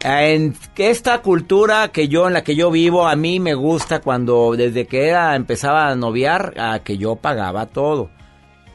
[0.00, 4.56] en esta cultura que yo en la que yo vivo a mí me gusta cuando
[4.56, 8.16] desde que era empezaba a noviar a que yo pagaba todo.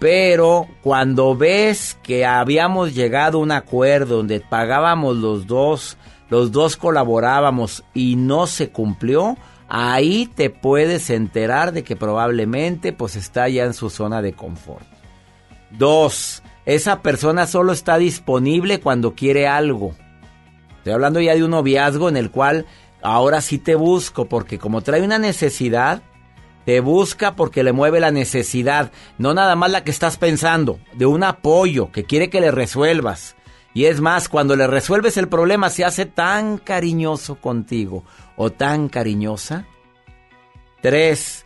[0.03, 5.95] Pero cuando ves que habíamos llegado a un acuerdo donde pagábamos los dos,
[6.30, 9.38] los dos colaborábamos y no se cumplió,
[9.69, 14.85] ahí te puedes enterar de que probablemente pues está ya en su zona de confort.
[15.71, 19.95] Dos, esa persona solo está disponible cuando quiere algo.
[20.80, 22.65] Estoy hablando ya de un noviazgo en el cual
[23.01, 26.03] ahora sí te busco porque como trae una necesidad,
[26.65, 31.06] te busca porque le mueve la necesidad, no nada más la que estás pensando, de
[31.06, 33.35] un apoyo que quiere que le resuelvas.
[33.73, 38.03] Y es más, cuando le resuelves el problema se hace tan cariñoso contigo
[38.35, 39.65] o tan cariñosa.
[40.81, 41.45] Tres,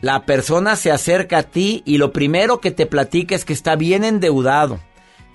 [0.00, 3.76] la persona se acerca a ti y lo primero que te platica es que está
[3.76, 4.80] bien endeudado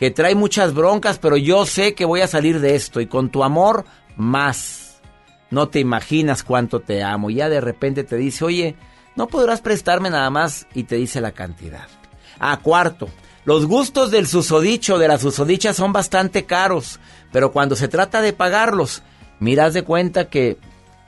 [0.01, 3.29] que trae muchas broncas, pero yo sé que voy a salir de esto y con
[3.29, 3.85] tu amor
[4.17, 4.99] más.
[5.51, 7.29] No te imaginas cuánto te amo.
[7.29, 8.75] Y ya de repente te dice, oye,
[9.15, 11.87] no podrás prestarme nada más y te dice la cantidad.
[12.39, 13.09] A cuarto,
[13.43, 16.99] los gustos del susodicho, de la susodicha son bastante caros,
[17.31, 19.03] pero cuando se trata de pagarlos,
[19.39, 20.57] miras de cuenta que,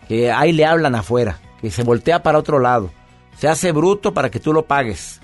[0.08, 2.92] que ahí le hablan afuera, que se voltea para otro lado.
[3.38, 5.20] Se hace bruto para que tú lo pagues.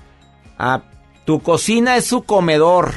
[0.57, 0.83] A
[1.25, 2.93] tu cocina es su comedor.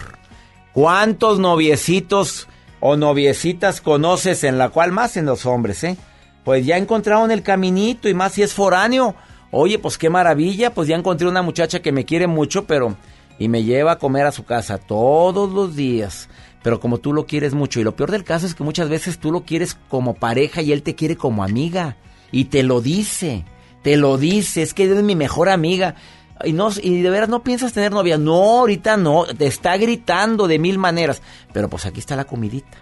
[0.72, 2.48] ¿Cuántos noviecitos
[2.80, 5.96] o noviecitas conoces en la cual más en los hombres, eh?
[6.44, 9.14] Pues ya encontraron el caminito y más si es foráneo.
[9.52, 12.96] Oye, pues qué maravilla, pues ya encontré una muchacha que me quiere mucho, pero
[13.38, 16.28] y me lleva a comer a su casa todos los días.
[16.62, 19.18] Pero como tú lo quieres mucho y lo peor del caso es que muchas veces
[19.18, 21.96] tú lo quieres como pareja y él te quiere como amiga
[22.30, 23.44] y te lo dice.
[23.82, 25.96] Te lo dice, es que eres mi mejor amiga.
[26.44, 28.16] Y, no, y de veras no piensas tener novia.
[28.16, 29.26] No, ahorita no.
[29.26, 31.20] Te está gritando de mil maneras.
[31.52, 32.78] Pero pues aquí está la comidita.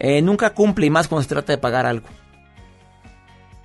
[0.00, 2.08] Eh, nunca cumple y más cuando se trata de pagar algo.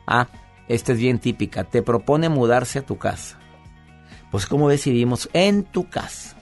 [0.05, 0.27] Ah,
[0.67, 1.63] esta es bien típica.
[1.63, 3.37] Te propone mudarse a tu casa.
[4.31, 6.35] Pues como decidimos, en tu casa.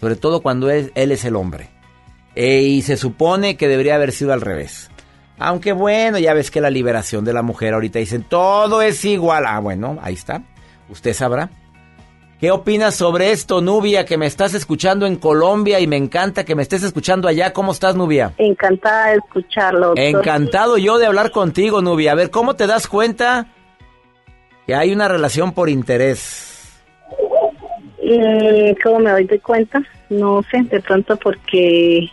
[0.00, 1.70] Sobre todo cuando él, es el hombre.
[2.34, 4.90] Eh, y se supone que debería haber sido al revés.
[5.38, 9.44] Aunque bueno, ya ves que la liberación de la mujer ahorita dicen todo es igual.
[9.46, 10.42] Ah, bueno, ahí está.
[10.88, 11.50] Usted sabrá.
[12.40, 16.54] ¿Qué opinas sobre esto, Nubia, que me estás escuchando en Colombia y me encanta que
[16.54, 17.52] me estés escuchando allá?
[17.52, 18.32] ¿Cómo estás, Nubia?
[18.38, 19.88] Encantada de escucharlo.
[19.88, 20.04] Doctor.
[20.04, 22.12] Encantado yo de hablar contigo, Nubia.
[22.12, 23.48] A ver, ¿cómo te das cuenta
[24.66, 26.80] que hay una relación por interés?
[28.02, 29.82] Mm, ¿Cómo me doy de cuenta?
[30.08, 32.08] No sé, de pronto porque...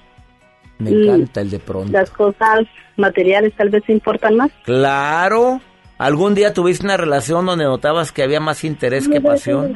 [0.80, 1.94] Me encanta el de pronto.
[1.94, 2.66] Las cosas
[2.98, 4.52] materiales tal vez importan más.
[4.66, 5.62] Claro.
[5.98, 9.76] ¿Algún día tuviste una relación donde notabas que había más interés que pasión?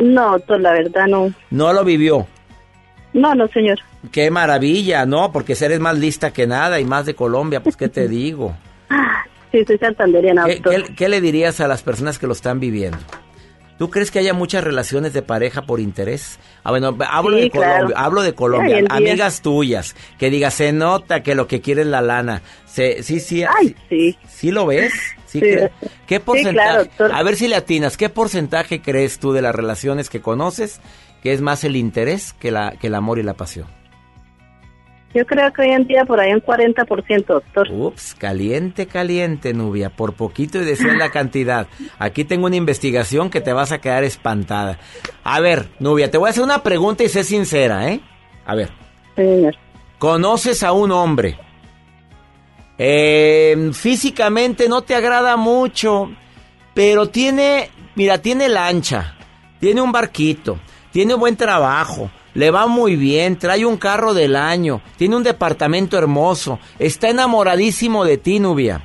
[0.00, 1.32] No, pues la verdad no.
[1.50, 2.26] ¿No lo vivió?
[3.12, 3.78] No, no, señor.
[4.12, 5.30] Qué maravilla, ¿no?
[5.32, 8.56] Porque eres más lista que nada y más de Colombia, pues ¿qué te digo?
[9.52, 10.44] Sí, soy santanderiana.
[10.46, 12.98] ¿Qué, ¿qué, qué le dirías a las personas que lo están viviendo?
[13.78, 16.38] ¿Tú crees que haya muchas relaciones de pareja por interés?
[16.64, 17.72] Ah, bueno, hablo Sí, de claro.
[17.74, 21.86] Colombia, hablo de Colombia, amigas tuyas, que digas, se nota que lo que quiere es
[21.88, 22.42] la lana.
[22.66, 24.18] Se, sí, sí, Ay, sí.
[24.28, 24.92] ¿Sí lo ves?
[25.30, 25.46] ¿Sí Sí.
[25.46, 25.70] cre-
[26.06, 26.88] ¿Qué Sí, porcentaje?
[26.96, 27.14] claro.
[27.14, 30.80] A ver si le atinas, ¿qué porcentaje crees tú de las relaciones que conoces
[31.22, 33.66] que es más el interés que, la, que el amor y la pasión?
[35.12, 37.68] Yo creo que hoy en día por ahí un 40%, doctor.
[37.72, 39.90] Ups, caliente, caliente, Nubia.
[39.90, 41.66] Por poquito y decían la cantidad.
[41.98, 44.78] Aquí tengo una investigación que te vas a quedar espantada.
[45.24, 48.00] A ver, Nubia, te voy a hacer una pregunta y sé sincera, ¿eh?
[48.46, 48.70] A ver.
[49.16, 49.56] Señor.
[49.98, 51.36] ¿Conoces a un hombre?
[52.82, 56.10] Eh, físicamente no te agrada mucho,
[56.72, 59.18] pero tiene, mira, tiene lancha,
[59.60, 60.58] tiene un barquito,
[60.90, 65.98] tiene buen trabajo, le va muy bien, trae un carro del año, tiene un departamento
[65.98, 68.82] hermoso, está enamoradísimo de ti, Nubia.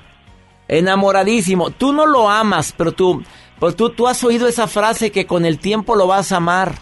[0.68, 1.70] Enamoradísimo.
[1.70, 3.24] Tú no lo amas, pero tú,
[3.60, 6.80] pues tú, tú has oído esa frase que con el tiempo lo vas a amar.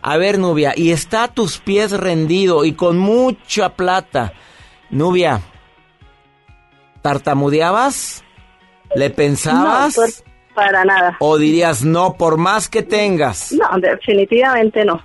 [0.00, 4.32] A ver, Nubia, y está a tus pies rendido y con mucha plata.
[4.90, 5.42] Nubia,
[7.10, 8.24] ¿tartamudeabas?
[8.96, 9.96] ¿Le pensabas?
[9.96, 11.16] No, por- para nada.
[11.20, 13.52] ¿O dirías no por más que tengas?
[13.52, 15.00] No, definitivamente no.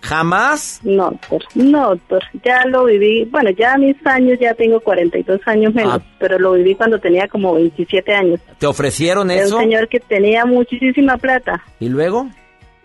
[0.00, 0.80] ¿Jamás?
[0.82, 1.42] No, doctor.
[1.54, 2.22] No, doctor.
[2.44, 3.24] Ya lo viví.
[3.26, 6.06] Bueno, ya a mis años, ya tengo 42 años menos, Ah.
[6.18, 8.40] pero lo viví cuando tenía como 27 años.
[8.58, 9.56] ¿Te ofrecieron Era eso?
[9.56, 11.62] un señor que tenía muchísima plata.
[11.80, 12.28] ¿Y luego?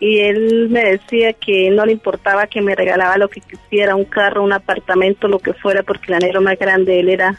[0.01, 4.05] Y él me decía que no le importaba que me regalaba lo que quisiera, un
[4.05, 7.35] carro, un apartamento, lo que fuera, porque el anhelo más grande de él era,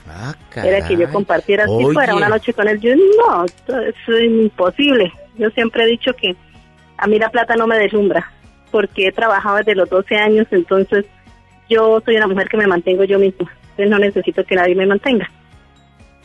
[0.54, 1.92] era que yo compartiera así Oye.
[1.92, 2.78] fuera una noche con él.
[2.80, 5.12] Yo no, eso es imposible.
[5.36, 6.36] Yo siempre he dicho que
[6.98, 8.30] a mí la plata no me deslumbra,
[8.70, 11.04] porque he trabajado desde los 12 años, entonces
[11.68, 14.86] yo soy una mujer que me mantengo yo misma, entonces no necesito que nadie me
[14.86, 15.28] mantenga.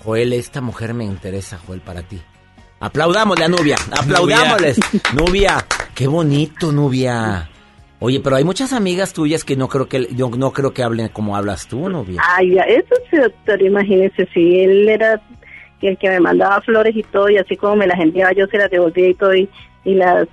[0.04, 2.22] Joel, esta mujer me interesa, Joel, para ti.
[2.80, 4.80] Aplaudámosle a Nubia, aplaudámosles.
[5.14, 7.50] Nubia, qué bonito, Nubia.
[8.00, 11.10] Oye, pero hay muchas amigas tuyas que no creo que yo no creo que hablen
[11.10, 12.22] como hablas tú, Nubia.
[12.24, 15.20] Ay, ya, eso sí, doctor, imagínese, si él era
[15.82, 18.58] el que me mandaba flores y todo, y así como me las enviaba, yo se
[18.60, 19.50] las devolvía y todo, y,
[19.84, 20.28] y las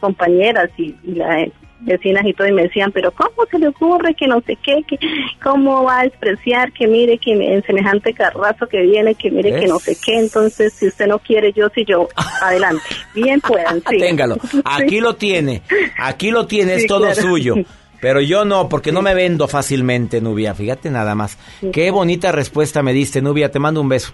[0.00, 1.48] compañeras y, y las
[1.80, 4.82] vecinas y todo, y me decían, pero ¿cómo se le ocurre que no sé qué,
[4.86, 4.98] que
[5.42, 9.66] cómo va a despreciar, que mire que en semejante carrazo que viene, que mire que
[9.66, 12.08] no sé qué, entonces si usted no quiere, yo sí, yo,
[12.42, 12.82] adelante,
[13.14, 13.98] bien puedan, sí.
[13.98, 14.36] Téngalo.
[14.64, 15.62] Aquí lo tiene.
[15.98, 17.22] Aquí lo tiene, es todo claro.
[17.22, 17.54] suyo.
[18.00, 20.54] Pero yo no, porque no me vendo fácilmente, Nubia.
[20.54, 21.36] Fíjate nada más.
[21.72, 23.50] Qué bonita respuesta me diste, Nubia.
[23.50, 24.12] Te mando un beso.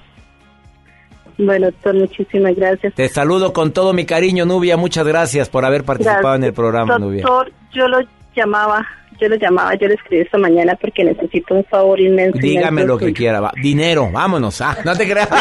[1.39, 2.95] Bueno, doctor, muchísimas gracias.
[2.95, 4.77] Te saludo con todo mi cariño, Nubia.
[4.77, 7.23] Muchas gracias por haber participado en el programa, Nubia.
[7.23, 7.99] Doctor, yo lo
[8.37, 8.87] llamaba,
[9.21, 12.39] yo lo llamaba, yo le escribí esta mañana porque necesito un favor inmenso.
[12.39, 13.17] Dígame inmenso lo que suyo.
[13.17, 13.41] quiera.
[13.41, 13.53] va.
[13.61, 14.61] Dinero, vámonos.
[14.61, 15.29] Ah, no te creas.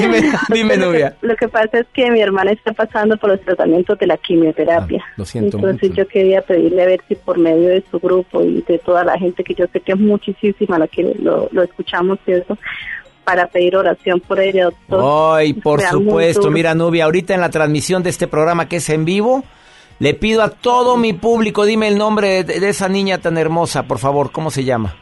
[0.00, 0.22] dime,
[0.52, 1.16] dime, Lo que- Nubia.
[1.20, 5.04] Lo que pasa es que mi hermana está pasando por los tratamientos de la quimioterapia.
[5.16, 6.02] Lo siento Entonces mucho.
[6.02, 9.18] yo quería pedirle a ver si por medio de su grupo y de toda la
[9.18, 12.56] gente que yo sé que es muchísima la que lo, lo escuchamos y eso,
[13.24, 15.36] para pedir oración por ella, doctor.
[15.36, 16.50] Ay, por supuesto.
[16.50, 19.44] Mira, Nubia, ahorita en la transmisión de este programa que es en vivo,
[19.98, 23.84] le pido a todo mi público, dime el nombre de, de esa niña tan hermosa,
[23.84, 24.32] por favor.
[24.32, 24.96] ¿Cómo se llama?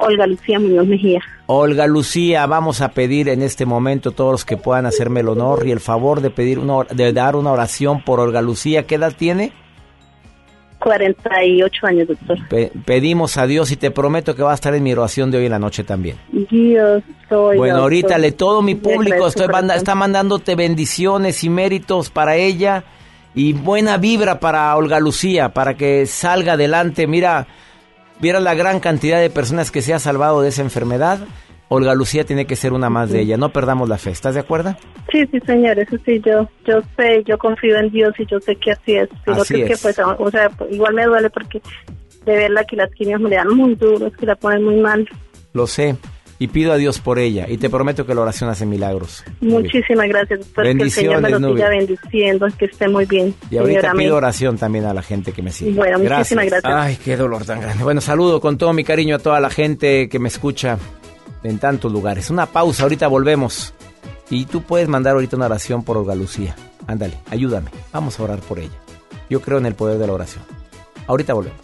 [0.00, 1.20] Olga Lucía Muñoz Mejía.
[1.46, 5.66] Olga Lucía, vamos a pedir en este momento todos los que puedan hacerme el honor
[5.66, 8.86] y el favor de pedir una, de dar una oración por Olga Lucía.
[8.86, 9.52] ¿Qué edad tiene?
[10.80, 12.38] 48 años, doctor.
[12.48, 15.38] Pe- pedimos a Dios y te prometo que va a estar en mi oración de
[15.38, 16.16] hoy en la noche también.
[16.50, 17.56] Dios, soy.
[17.56, 18.20] Bueno, ahorita doctor.
[18.20, 22.84] le todo mi público estoy manda- está mandándote bendiciones y méritos para ella
[23.34, 27.06] y buena vibra para Olga Lucía para que salga adelante.
[27.06, 27.46] Mira,
[28.20, 31.20] mira la gran cantidad de personas que se ha salvado de esa enfermedad.
[31.72, 33.36] Olga Lucía tiene que ser una más de ella.
[33.36, 34.10] No perdamos la fe.
[34.10, 34.74] ¿Estás de acuerdo?
[35.12, 38.56] Sí, sí, señor, eso sí, yo yo sé, yo confío en Dios y yo sé
[38.56, 39.08] que así es.
[39.24, 39.80] Sino Así que, que, es.
[39.82, 41.62] pues, o sea, igual me duele porque
[42.26, 44.80] de verla que las quimios me le dan muy duro, es que la ponen muy
[44.80, 45.08] mal.
[45.52, 45.94] Lo sé.
[46.40, 47.46] Y pido a Dios por ella.
[47.48, 49.22] Y te prometo que la oración hace milagros.
[49.40, 53.32] Muchísimas gracias, doctor, que el Señor me lo siga bendiciendo, que esté muy bien.
[53.48, 55.72] Y ahorita pido oración también a la gente que me sigue.
[55.72, 56.74] Bueno, muchísimas gracias.
[56.74, 57.84] Ay, qué dolor tan grande.
[57.84, 60.78] Bueno, saludo con todo mi cariño a toda la gente que me escucha
[61.42, 62.30] en tantos lugares.
[62.30, 63.74] Una pausa, ahorita volvemos.
[64.30, 66.54] Y tú puedes mandar ahorita una oración por Olga Lucía.
[66.86, 67.70] Ándale, ayúdame.
[67.92, 68.78] Vamos a orar por ella.
[69.28, 70.44] Yo creo en el poder de la oración.
[71.06, 71.60] Ahorita volvemos.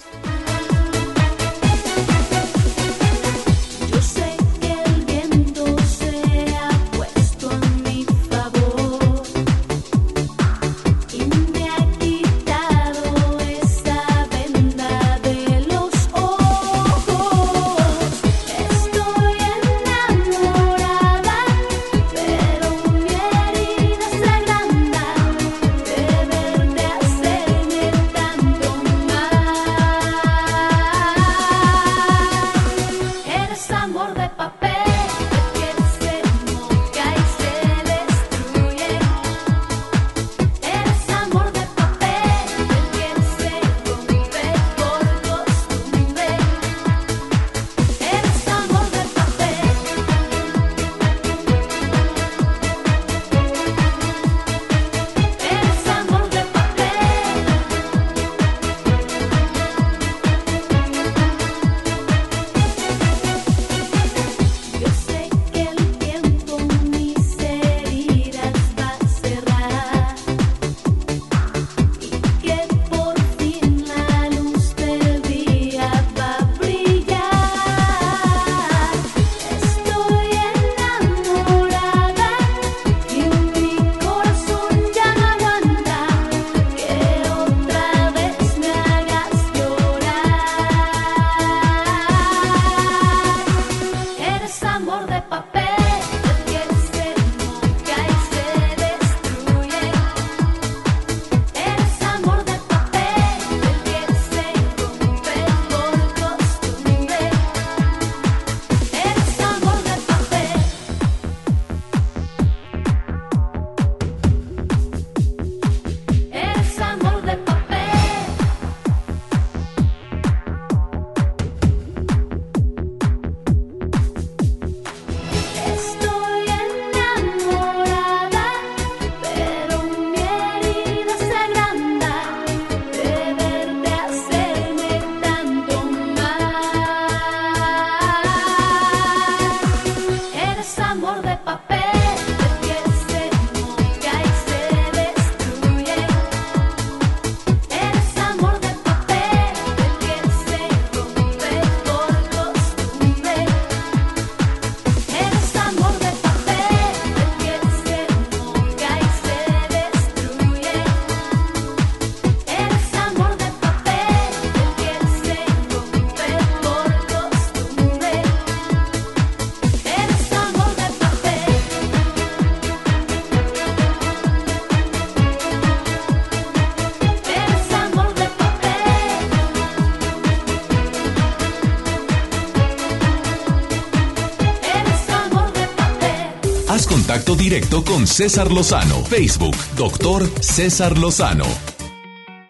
[187.35, 189.03] Directo con César Lozano.
[189.05, 191.45] Facebook, doctor César Lozano.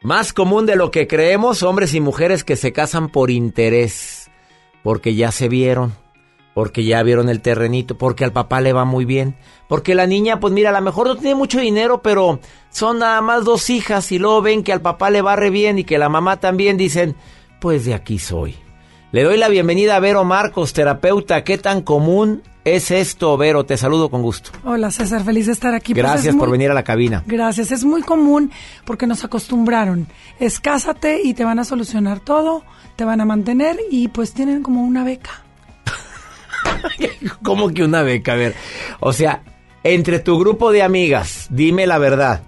[0.02, 4.30] Más común de lo que creemos, hombres y mujeres que se casan por interés,
[4.82, 5.94] porque ya se vieron,
[6.54, 9.36] porque ya vieron el terrenito, porque al papá le va muy bien,
[9.68, 12.40] porque la niña, pues mira, a lo mejor no tiene mucho dinero, pero
[12.70, 15.78] son nada más dos hijas y luego ven que al papá le va re bien
[15.78, 17.16] y que la mamá también dicen,
[17.60, 18.54] pues de aquí soy.
[19.12, 21.42] Le doy la bienvenida a Vero Marcos, terapeuta.
[21.42, 23.64] ¿Qué tan común es esto, Vero?
[23.64, 24.50] Te saludo con gusto.
[24.64, 25.94] Hola César, feliz de estar aquí.
[25.94, 27.22] Pues Gracias muy- por venir a la cabina.
[27.26, 28.50] Gracias, es muy común
[28.84, 30.08] porque nos acostumbraron.
[30.40, 32.64] Es cásate y te van a solucionar todo,
[32.96, 35.42] te van a mantener y pues tienen como una beca.
[37.42, 38.32] ¿Cómo que una beca?
[38.32, 38.54] A ver,
[39.00, 39.42] o sea,
[39.84, 42.42] entre tu grupo de amigas, dime la verdad.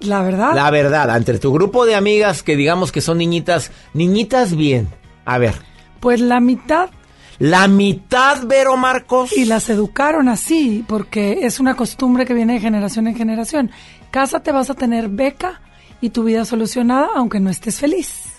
[0.00, 0.52] La verdad.
[0.54, 4.88] La verdad, entre tu grupo de amigas que digamos que son niñitas, niñitas bien.
[5.24, 5.54] A ver,
[6.00, 6.90] Pues la mitad.
[7.38, 9.36] La mitad, Vero Marcos.
[9.36, 13.70] Y las educaron así, porque es una costumbre que viene de generación en generación.
[14.10, 15.60] Cásate, vas a tener beca
[16.00, 18.36] y tu vida solucionada, aunque no estés feliz.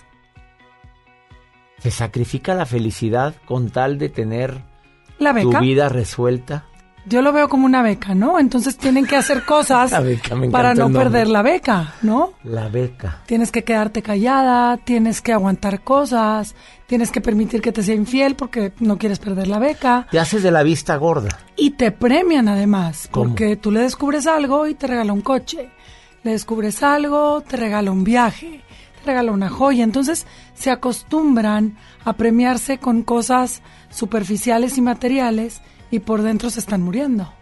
[1.78, 4.62] ¿se sacrifica la felicidad con tal de tener
[5.18, 6.66] La tu vida resuelta?
[7.08, 8.38] Yo lo veo como una beca, ¿no?
[8.38, 9.92] Entonces tienen que hacer cosas
[10.52, 12.34] para no perder la beca, ¿no?
[12.44, 13.22] La beca.
[13.26, 16.54] Tienes que quedarte callada, tienes que aguantar cosas,
[16.86, 20.06] tienes que permitir que te sea infiel porque no quieres perder la beca.
[20.10, 21.28] Te haces de la vista gorda.
[21.56, 23.30] Y te premian además, ¿Cómo?
[23.30, 25.70] porque tú le descubres algo y te regala un coche.
[26.24, 28.62] Le descubres algo, te regala un viaje,
[29.00, 29.84] te regala una joya.
[29.84, 36.82] Entonces se acostumbran a premiarse con cosas superficiales y materiales y por dentro se están
[36.82, 37.32] muriendo.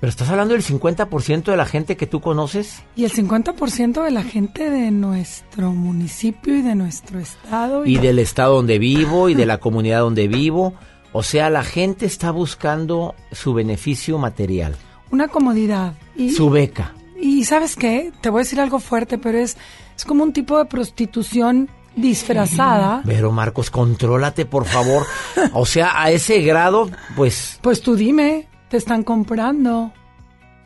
[0.00, 2.82] Pero estás hablando del 50% de la gente que tú conoces.
[2.96, 8.18] Y el 50% de la gente de nuestro municipio y de nuestro estado y del
[8.18, 10.72] estado donde vivo y de la comunidad donde vivo.
[11.12, 14.74] O sea, la gente está buscando su beneficio material,
[15.10, 15.94] una comodidad.
[16.16, 16.94] Y, su beca.
[17.20, 19.56] y sabes qué, te voy a decir algo fuerte, pero es,
[19.96, 23.02] es como un tipo de prostitución disfrazada.
[23.04, 25.06] Pero Marcos, contrólate, por favor.
[25.52, 29.92] O sea, a ese grado, pues Pues tú dime, te están comprando,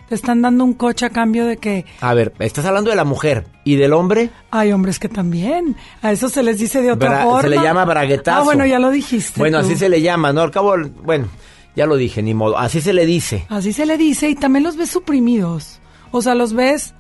[0.08, 3.04] te están dando un coche a cambio de que A ver, estás hablando de la
[3.04, 4.30] mujer y del hombre.
[4.50, 7.42] hay hombres que también, a eso se les dice de otra Bra- forma.
[7.42, 8.40] se le llama braguetazo.
[8.40, 9.38] Ah, bueno, ya lo dijiste.
[9.40, 9.66] Bueno, tú.
[9.66, 10.42] así se le llama, ¿no?
[10.42, 11.28] Al cabo, bueno,
[11.76, 12.58] ya lo dije, ni modo.
[12.58, 13.46] Así se le dice.
[13.48, 15.80] Así se le dice y también los ves suprimidos.
[16.10, 16.94] O sea, los ves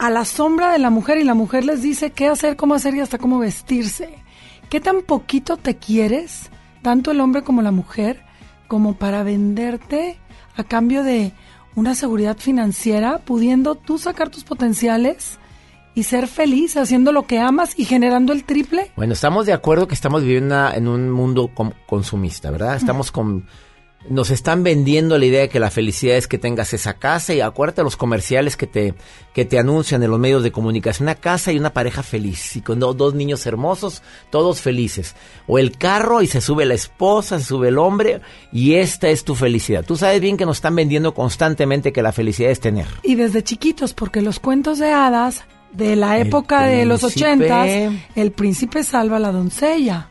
[0.00, 2.94] a la sombra de la mujer y la mujer les dice qué hacer, cómo hacer
[2.94, 4.08] y hasta cómo vestirse.
[4.70, 6.50] ¿Qué tan poquito te quieres,
[6.80, 8.22] tanto el hombre como la mujer,
[8.66, 10.18] como para venderte
[10.56, 11.32] a cambio de
[11.74, 15.38] una seguridad financiera, pudiendo tú sacar tus potenciales
[15.94, 18.90] y ser feliz haciendo lo que amas y generando el triple?
[18.96, 21.50] Bueno, estamos de acuerdo que estamos viviendo en un mundo
[21.86, 22.76] consumista, ¿verdad?
[22.76, 23.44] Estamos con...
[24.08, 27.42] Nos están vendiendo la idea de que la felicidad es que tengas esa casa y
[27.42, 28.94] acuérdate los comerciales que te,
[29.34, 32.62] que te anuncian en los medios de comunicación, una casa y una pareja feliz y
[32.62, 35.14] con do- dos niños hermosos, todos felices.
[35.46, 38.22] O el carro y se sube la esposa, se sube el hombre
[38.52, 39.84] y esta es tu felicidad.
[39.84, 42.86] Tú sabes bien que nos están vendiendo constantemente que la felicidad es tener.
[43.02, 47.68] Y desde chiquitos, porque los cuentos de hadas de la época de los ochentas,
[48.16, 50.08] el príncipe salva a la doncella,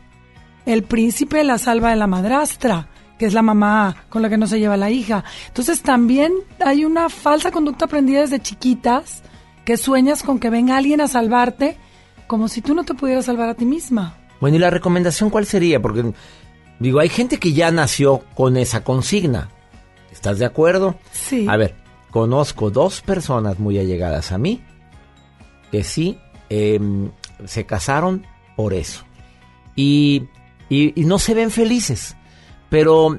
[0.64, 2.88] el príncipe la salva de la madrastra,
[3.20, 5.24] que es la mamá con la que no se lleva la hija.
[5.48, 6.32] Entonces también
[6.64, 9.22] hay una falsa conducta aprendida desde chiquitas,
[9.66, 11.76] que sueñas con que venga alguien a salvarte,
[12.26, 14.16] como si tú no te pudieras salvar a ti misma.
[14.40, 15.82] Bueno, ¿y la recomendación cuál sería?
[15.82, 16.14] Porque,
[16.78, 19.50] digo, hay gente que ya nació con esa consigna.
[20.10, 20.94] ¿Estás de acuerdo?
[21.12, 21.46] Sí.
[21.46, 21.74] A ver,
[22.10, 24.62] conozco dos personas muy allegadas a mí
[25.70, 26.16] que sí
[26.48, 27.10] em,
[27.44, 28.24] se casaron
[28.56, 29.04] por eso.
[29.76, 30.22] Y,
[30.70, 32.16] y- y no se ven felices.
[32.70, 33.18] Pero,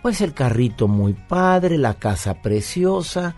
[0.00, 3.34] pues el carrito muy padre, la casa preciosa.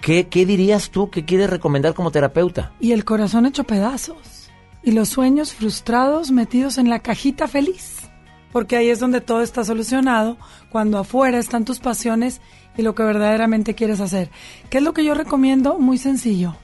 [0.00, 2.72] ¿Qué, qué dirías tú que quieres recomendar como terapeuta?
[2.80, 4.48] Y el corazón hecho pedazos.
[4.82, 8.08] Y los sueños frustrados metidos en la cajita feliz.
[8.52, 10.36] Porque ahí es donde todo está solucionado,
[10.70, 12.40] cuando afuera están tus pasiones
[12.76, 14.30] y lo que verdaderamente quieres hacer.
[14.70, 15.78] ¿Qué es lo que yo recomiendo?
[15.78, 16.54] Muy sencillo.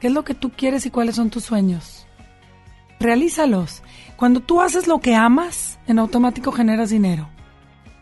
[0.00, 1.95] ¿Qué es lo que tú quieres y cuáles son tus sueños?
[3.00, 3.82] Realízalos.
[4.16, 7.28] Cuando tú haces lo que amas, en automático generas dinero.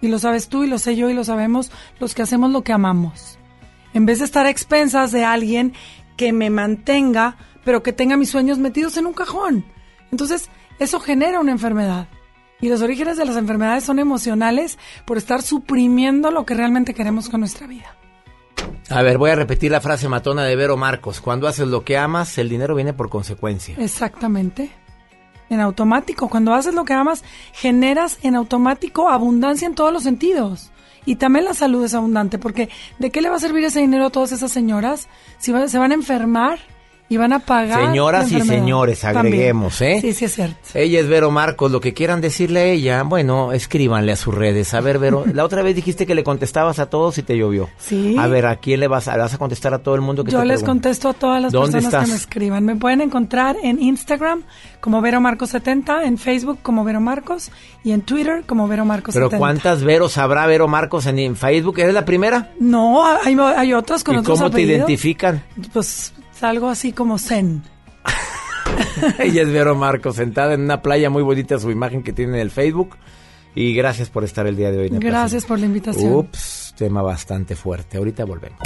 [0.00, 2.62] Y lo sabes tú y lo sé yo y lo sabemos los que hacemos lo
[2.62, 3.38] que amamos.
[3.94, 5.72] En vez de estar a expensas de alguien
[6.16, 9.64] que me mantenga, pero que tenga mis sueños metidos en un cajón.
[10.10, 12.08] Entonces, eso genera una enfermedad.
[12.60, 17.28] Y los orígenes de las enfermedades son emocionales por estar suprimiendo lo que realmente queremos
[17.28, 17.96] con nuestra vida.
[18.90, 21.20] A ver, voy a repetir la frase matona de Vero Marcos.
[21.20, 23.76] Cuando haces lo que amas, el dinero viene por consecuencia.
[23.78, 24.70] Exactamente.
[25.54, 26.28] En automático.
[26.28, 27.22] Cuando haces lo que amas,
[27.52, 30.70] generas en automático abundancia en todos los sentidos.
[31.06, 32.68] Y también la salud es abundante, porque
[32.98, 35.08] ¿de qué le va a servir ese dinero a todas esas señoras
[35.38, 36.58] si se van a enfermar
[37.08, 37.86] y van a pagar?
[37.86, 39.26] Señoras y señores, También.
[39.26, 39.98] agreguemos, ¿eh?
[40.00, 40.56] Sí, sí es cierto.
[40.74, 44.72] Ella es Vero Marcos, lo que quieran decirle a ella, bueno, escríbanle a sus redes.
[44.74, 47.68] A ver, Vero, la otra vez dijiste que le contestabas a todos y te llovió.
[47.78, 48.16] Sí.
[48.18, 50.30] A ver, ¿a quién le vas a, vas a contestar a todo el mundo que
[50.32, 52.04] Yo te les contesto a todas las ¿Dónde personas estás?
[52.04, 52.64] que me escriban.
[52.64, 54.42] Me pueden encontrar en Instagram
[54.80, 57.50] como Vero Marcos 70, en Facebook como Vero Marcos
[57.84, 59.38] y en Twitter como Vero Marcos Pero 70.
[59.38, 61.78] ¿cuántas Veros habrá Vero Marcos en, en Facebook?
[61.78, 62.50] ¿Eres la primera?
[62.60, 65.42] No, hay, hay otras con ¿Y otros cómo te identifican?
[65.72, 66.12] Pues
[66.44, 67.62] algo así como Zen.
[69.18, 72.40] Ella es Vero Marcos, sentada en una playa muy bonita, su imagen que tiene en
[72.40, 72.96] el Facebook.
[73.54, 74.86] Y gracias por estar el día de hoy.
[74.88, 76.12] en el Gracias por la invitación.
[76.12, 77.98] Ups, tema bastante fuerte.
[77.98, 78.58] Ahorita volvemos.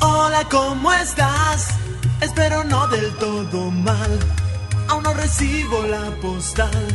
[0.00, 1.68] Hola, ¿cómo estás?
[2.20, 4.37] Espero no del todo mal.
[4.88, 6.86] Aún no recibo la postal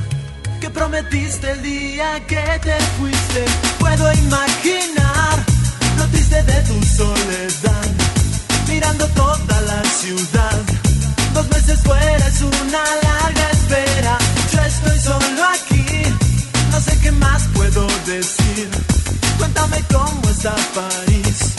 [0.59, 3.45] que prometiste el día que te fuiste.
[3.79, 5.43] Puedo imaginar
[5.97, 7.87] lo triste de tu soledad,
[8.67, 10.61] mirando toda la ciudad.
[11.33, 14.17] Dos meses fuera es una larga espera.
[14.53, 15.85] Yo estoy solo aquí,
[16.71, 18.69] no sé qué más puedo decir.
[19.37, 21.53] Cuéntame cómo está París.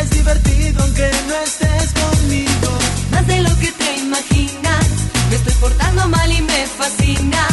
[0.00, 2.70] Es divertido aunque no estés conmigo.
[3.12, 4.86] Más de lo que te imaginas.
[5.30, 7.46] Me estoy portando mal y me fascina.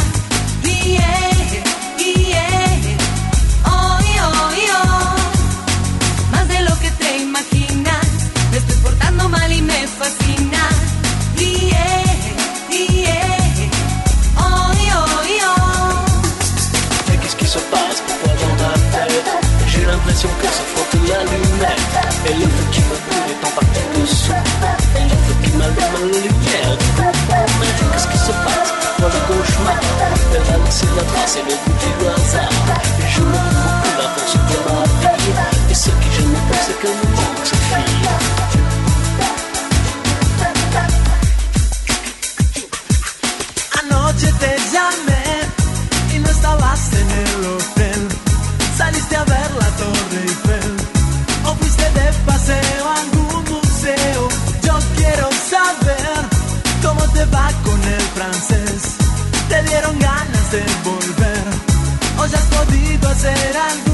[30.78, 32.50] c'est la part, c'est le goût du hasard.
[33.08, 33.47] Joue
[60.82, 61.44] volver.
[62.30, 63.87] Ya has podido hacer algún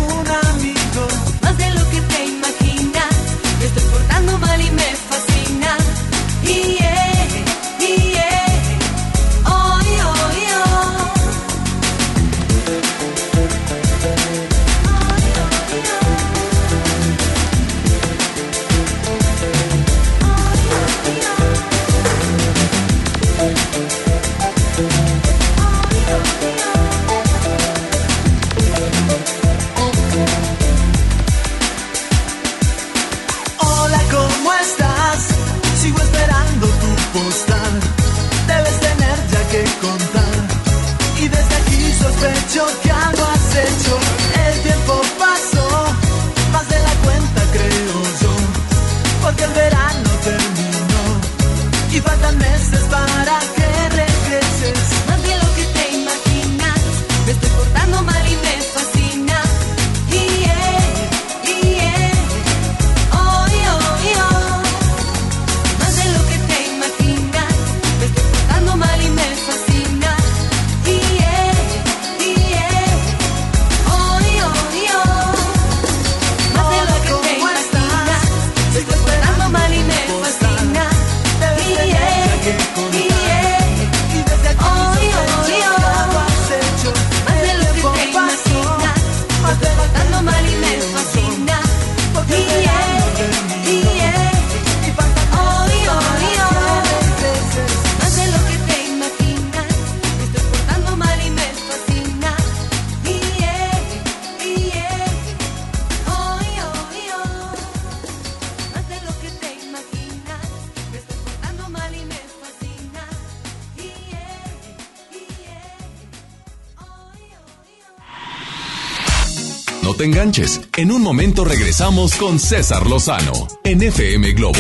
[119.85, 120.63] No te enganches.
[120.79, 123.33] En un momento regresamos con César Lozano
[123.65, 124.59] en FM Globo.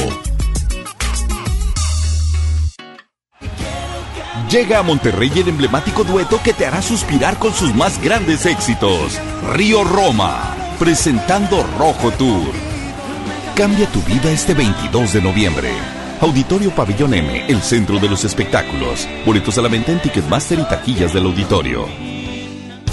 [4.51, 9.18] Llega a Monterrey el emblemático dueto que te hará suspirar con sus más grandes éxitos.
[9.55, 12.52] Río Roma, presentando Rojo Tour.
[13.56, 15.70] Cambia tu vida este 22 de noviembre.
[16.20, 19.09] Auditorio Pabellón M, el centro de los espectáculos.
[19.24, 21.88] Boletos a la venta en Ticketmaster y taquillas del auditorio.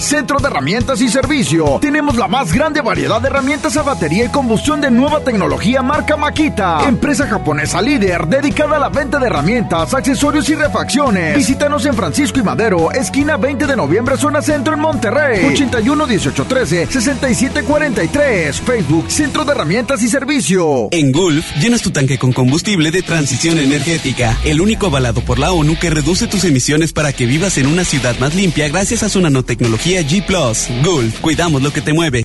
[0.02, 1.78] Centro de Herramientas y Servicio.
[1.80, 6.16] Tenemos la más grande variedad de herramientas a batería y combustión de nueva tecnología marca
[6.16, 6.88] Makita.
[6.88, 11.36] Empresa japonesa líder dedicada a la venta de herramientas, accesorios y refacciones.
[11.36, 15.46] Visítanos en Francisco y Madero, esquina 20 de noviembre, zona centro en Monterrey.
[15.46, 18.60] 81 18 13 67 43.
[18.60, 20.88] Facebook Centro de Herramientas y Servicio.
[20.90, 25.52] En Gulf, llenas tu tanque con combustible de transición energética, el único avalado por la
[25.52, 29.08] ONU que reduce tus emisiones para que vivas en una ciudad más limpia gracias a
[29.08, 30.24] su nanotecnología G⁇
[30.84, 32.24] Gulf, cuidamos lo que te mueve.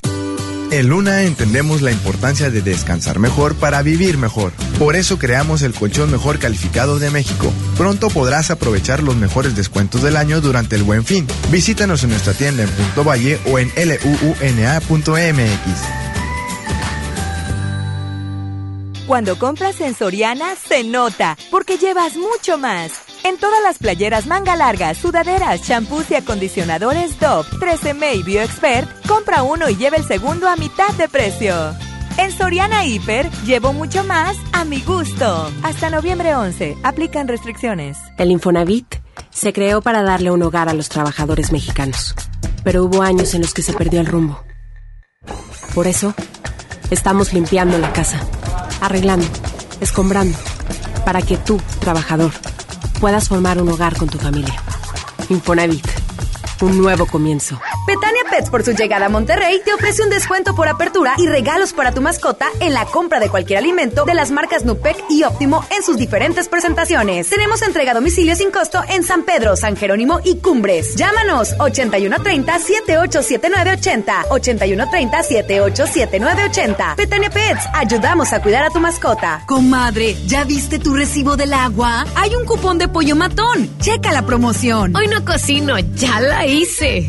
[0.70, 4.52] En Luna entendemos la importancia de descansar mejor para vivir mejor.
[4.78, 7.52] Por eso creamos el colchón mejor calificado de México.
[7.76, 11.26] Pronto podrás aprovechar los mejores descuentos del año durante el buen fin.
[11.50, 14.78] Visítanos en nuestra tienda en Punto Valle o en luuna.mx.
[19.06, 23.07] Cuando compras en Soriana, se nota, porque llevas mucho más.
[23.24, 29.42] En todas las playeras manga larga, sudaderas, champús y acondicionadores Dove, 13M y BioExpert, compra
[29.42, 31.54] uno y lleva el segundo a mitad de precio.
[32.16, 35.52] En Soriana Hiper, llevo mucho más a mi gusto.
[35.62, 37.96] Hasta noviembre 11, aplican restricciones.
[38.16, 38.96] El Infonavit
[39.30, 42.14] se creó para darle un hogar a los trabajadores mexicanos,
[42.64, 44.42] pero hubo años en los que se perdió el rumbo.
[45.74, 46.14] Por eso,
[46.90, 48.20] estamos limpiando la casa,
[48.80, 49.26] arreglando,
[49.80, 50.36] escombrando,
[51.04, 52.32] para que tú, trabajador,
[53.00, 54.54] puedas formar un hogar con tu familia.
[55.28, 55.86] Infonavit,
[56.60, 57.60] un nuevo comienzo.
[58.38, 61.92] Pets por su llegada a Monterrey te ofrece un descuento por apertura y regalos para
[61.92, 65.82] tu mascota en la compra de cualquier alimento de las marcas Nupec y Óptimo en
[65.82, 67.28] sus diferentes presentaciones.
[67.30, 70.94] Tenemos entrega a domicilio sin costo en San Pedro, San Jerónimo y Cumbres.
[70.94, 76.94] Llámanos 8130 787980 8130 787980.
[76.96, 79.42] Betania Pets, ayudamos a cuidar a tu mascota.
[79.46, 82.06] Comadre, ¿ya viste tu recibo del agua?
[82.14, 83.68] Hay un cupón de pollo matón.
[83.80, 84.94] Checa la promoción.
[84.94, 87.08] Hoy no cocino, ya la hice.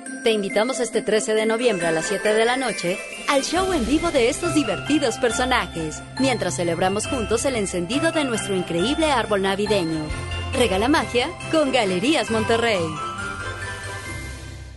[0.23, 3.87] Te invitamos este 13 de noviembre a las 7 de la noche al show en
[3.87, 10.05] vivo de estos divertidos personajes, mientras celebramos juntos el encendido de nuestro increíble árbol navideño.
[10.53, 12.83] Regala magia con Galerías Monterrey.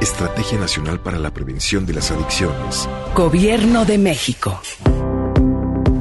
[0.00, 2.88] Estrategia Nacional para la Prevención de las Adicciones.
[3.14, 4.60] Gobierno de México.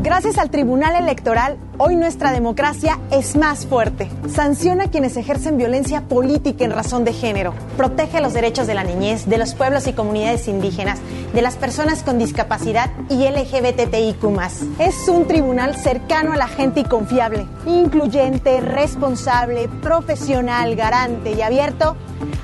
[0.01, 4.09] Gracias al Tribunal Electoral, hoy nuestra democracia es más fuerte.
[4.27, 7.53] Sanciona a quienes ejercen violencia política en razón de género.
[7.77, 10.99] Protege los derechos de la niñez, de los pueblos y comunidades indígenas,
[11.33, 14.23] de las personas con discapacidad y LGBTIQ.
[14.79, 21.95] Es un tribunal cercano a la gente y confiable, incluyente, responsable, profesional, garante y abierto.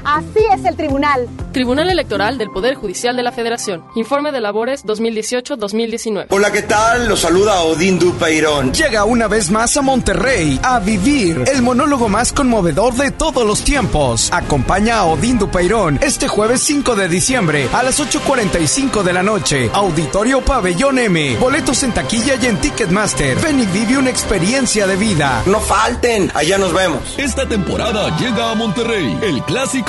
[0.04, 1.28] Así es el tribunal.
[1.52, 3.84] Tribunal Electoral del Poder Judicial de la Federación.
[3.96, 6.28] Informe de labores 2018-2019.
[6.30, 7.10] Hola, ¿qué tal?
[7.10, 8.72] Los saluda Odín Dupeirón.
[8.72, 13.64] Llega una vez más a Monterrey a vivir el monólogo más conmovedor de todos los
[13.64, 14.30] tiempos.
[14.32, 19.70] Acompaña a Odín Dupeirón este jueves 5 de diciembre a las 8.45 de la noche.
[19.74, 21.36] Auditorio Pabellón M.
[21.38, 23.38] Boletos en taquilla y en Ticketmaster.
[23.40, 25.42] Ven y vive una experiencia de vida.
[25.46, 27.02] No falten, allá nos vemos.
[27.18, 29.89] Esta temporada llega a Monterrey el clásico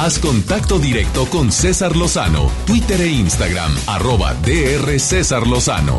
[0.00, 5.98] Haz contacto directo con César Lozano, Twitter e Instagram, arroba DR César Lozano.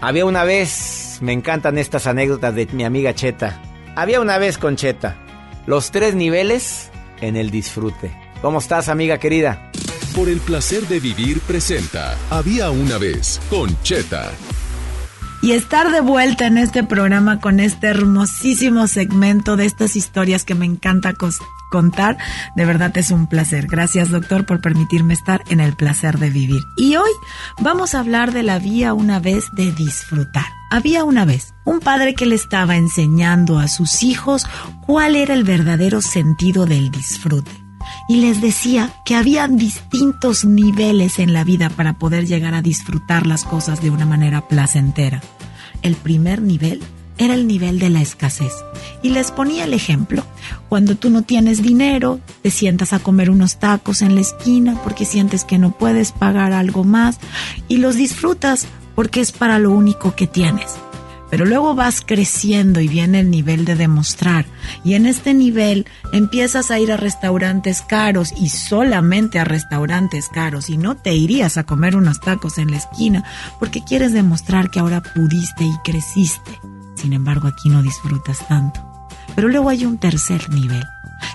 [0.00, 3.60] Había una vez, me encantan estas anécdotas de mi amiga Cheta.
[3.96, 5.16] Había una vez con Cheta,
[5.66, 8.16] los tres niveles en el disfrute.
[8.42, 9.72] ¿Cómo estás, amiga querida?
[10.14, 14.30] Por el placer de vivir presenta Había una vez con Cheta.
[15.42, 20.54] y estar de vuelta en este programa con este hermosísimo segmento de estas historias que
[20.54, 21.14] me encanta
[21.72, 22.18] contar.
[22.54, 23.66] De verdad es un placer.
[23.66, 26.62] Gracias doctor por permitirme estar en el placer de vivir.
[26.76, 27.10] Y hoy
[27.60, 30.46] vamos a hablar de la vía una vez de disfrutar.
[30.70, 34.46] Había una vez un padre que le estaba enseñando a sus hijos
[34.86, 37.50] cuál era el verdadero sentido del disfrute
[38.08, 43.26] y les decía que habían distintos niveles en la vida para poder llegar a disfrutar
[43.26, 45.20] las cosas de una manera placentera.
[45.82, 46.82] El primer nivel
[47.18, 48.52] era el nivel de la escasez.
[49.02, 50.24] Y les ponía el ejemplo.
[50.68, 55.04] Cuando tú no tienes dinero, te sientas a comer unos tacos en la esquina porque
[55.04, 57.18] sientes que no puedes pagar algo más
[57.68, 60.76] y los disfrutas porque es para lo único que tienes.
[61.32, 64.44] Pero luego vas creciendo y viene el nivel de demostrar.
[64.84, 70.68] Y en este nivel empiezas a ir a restaurantes caros y solamente a restaurantes caros.
[70.68, 73.24] Y no te irías a comer unos tacos en la esquina
[73.58, 76.71] porque quieres demostrar que ahora pudiste y creciste.
[77.02, 78.80] Sin embargo, aquí no disfrutas tanto.
[79.34, 80.84] Pero luego hay un tercer nivel.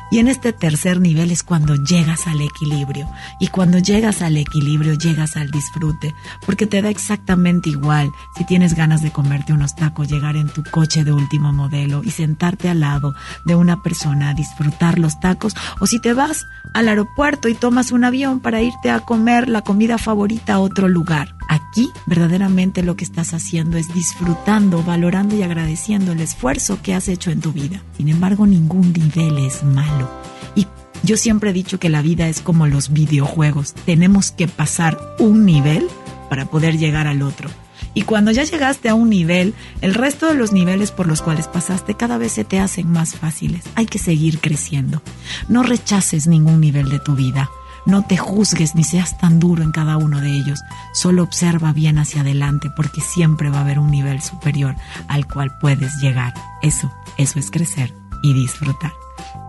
[0.10, 3.10] Y en este tercer nivel es cuando llegas al equilibrio.
[3.42, 6.16] Y cuando llegas al equilibrio, llegas al disfrute.
[6.46, 10.64] Porque te da exactamente igual si tienes ganas de comerte unos tacos, llegar en tu
[10.64, 13.14] coche de último modelo y sentarte al lado
[13.44, 15.54] de una persona a disfrutar los tacos.
[15.82, 19.64] O si te vas al aeropuerto y tomas un avión para irte a comer la
[19.64, 21.37] comida favorita a otro lugar.
[21.48, 27.08] Aquí verdaderamente lo que estás haciendo es disfrutando, valorando y agradeciendo el esfuerzo que has
[27.08, 27.84] hecho en tu vida.
[27.96, 30.10] Sin embargo, ningún nivel es malo.
[30.56, 30.68] Y
[31.04, 33.74] yo siempre he dicho que la vida es como los videojuegos.
[33.86, 35.88] Tenemos que pasar un nivel
[36.30, 37.50] para poder llegar al otro.
[37.94, 41.48] Y cuando ya llegaste a un nivel, el resto de los niveles por los cuales
[41.48, 43.64] pasaste cada vez se te hacen más fáciles.
[43.76, 45.02] Hay que seguir creciendo.
[45.50, 47.50] No rechaces ningún nivel de tu vida.
[47.88, 50.62] No te juzgues ni seas tan duro en cada uno de ellos.
[50.94, 54.76] Solo observa bien hacia adelante porque siempre va a haber un nivel superior
[55.08, 56.34] al cual puedes llegar.
[56.62, 58.92] Eso, eso es crecer y disfrutar.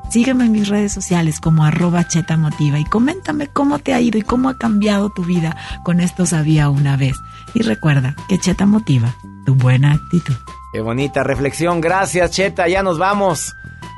[0.08, 4.22] Sígueme en mis redes sociales como arroba chetamotiva y coméntame cómo te ha ido y
[4.22, 7.16] cómo ha cambiado tu vida con estos había una vez.
[7.54, 10.36] Y recuerda que Cheta motiva tu buena actitud.
[10.72, 11.80] Qué bonita reflexión.
[11.80, 12.68] Gracias, Cheta.
[12.68, 13.56] Ya nos vamos.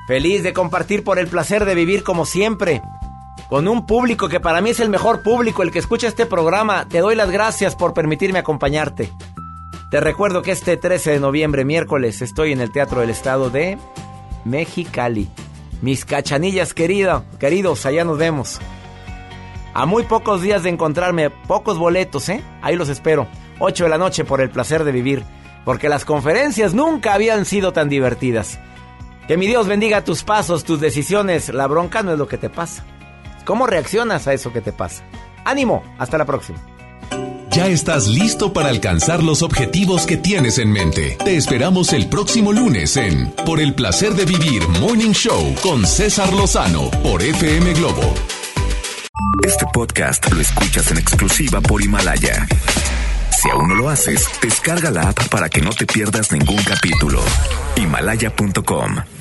[0.09, 2.81] Feliz de compartir por el placer de vivir como siempre.
[3.51, 6.87] Con un público que para mí es el mejor público, el que escucha este programa.
[6.89, 9.11] Te doy las gracias por permitirme acompañarte.
[9.91, 13.77] Te recuerdo que este 13 de noviembre, miércoles, estoy en el Teatro del Estado de
[14.45, 15.29] Mexicali.
[15.83, 18.61] Mis cachanillas querido, queridos, allá nos vemos.
[19.75, 22.45] A muy pocos días de encontrarme, pocos boletos, ¿eh?
[22.63, 23.27] Ahí los espero.
[23.59, 25.25] 8 de la noche por el placer de vivir.
[25.65, 28.61] Porque las conferencias nunca habían sido tan divertidas.
[29.27, 31.49] Que mi Dios bendiga tus pasos, tus decisiones.
[31.49, 32.85] La bronca no es lo que te pasa.
[33.45, 35.03] ¿Cómo reaccionas a eso que te pasa?
[35.45, 36.59] Ánimo, hasta la próxima.
[37.51, 41.17] Ya estás listo para alcanzar los objetivos que tienes en mente.
[41.25, 46.33] Te esperamos el próximo lunes en Por el placer de vivir Morning Show con César
[46.33, 48.15] Lozano por FM Globo.
[49.45, 52.47] Este podcast lo escuchas en exclusiva por Himalaya.
[53.31, 57.21] Si aún no lo haces, descarga la app para que no te pierdas ningún capítulo.
[57.77, 59.20] Himalaya.com